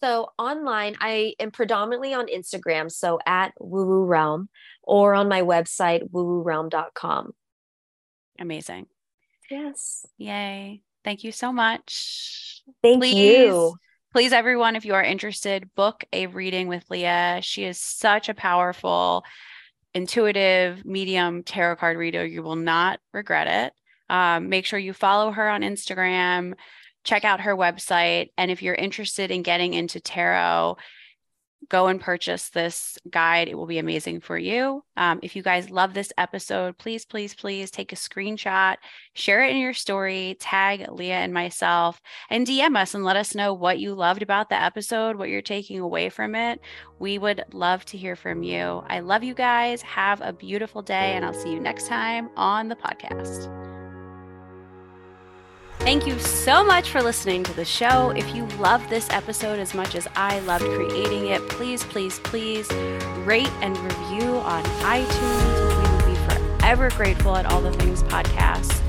[0.02, 4.50] So online, I am predominantly on Instagram, so at Woo Woo Realm,
[4.84, 7.32] or on my website, woo-woo-realm.com.
[8.40, 8.88] Amazing.
[9.52, 10.06] Yes.
[10.18, 10.82] Yay.
[11.04, 12.62] Thank you so much.
[12.82, 13.76] Thank please, you.
[14.14, 17.40] Please, everyone, if you are interested, book a reading with Leah.
[17.42, 19.24] She is such a powerful,
[19.94, 22.26] intuitive, medium tarot card reader.
[22.26, 23.74] You will not regret it.
[24.14, 26.54] Um, make sure you follow her on Instagram
[27.04, 28.30] check out her website.
[28.38, 30.78] And if you're interested in getting into tarot,
[31.68, 33.48] go and purchase this guide.
[33.48, 34.84] It will be amazing for you.
[34.96, 38.78] Um, if you guys love this episode, please, please, please take a screenshot,
[39.14, 43.36] share it in your story, tag Leah and myself, and DM us and let us
[43.36, 46.62] know what you loved about the episode, what you're taking away from it.
[46.98, 48.84] We would love to hear from you.
[48.88, 49.82] I love you guys.
[49.82, 53.79] Have a beautiful day, and I'll see you next time on the podcast.
[55.80, 58.12] Thank you so much for listening to the show.
[58.12, 62.70] If you love this episode as much as I loved creating it, please, please, please
[63.26, 65.82] rate and review on iTunes.
[65.82, 68.82] We will be forever grateful at All the Things Podcast.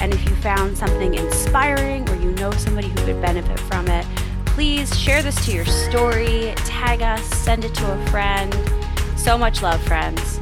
[0.00, 4.06] And if you found something inspiring or you know somebody who could benefit from it,
[4.46, 8.54] please share this to your story, tag us, send it to a friend.
[9.16, 10.38] So much love, friends.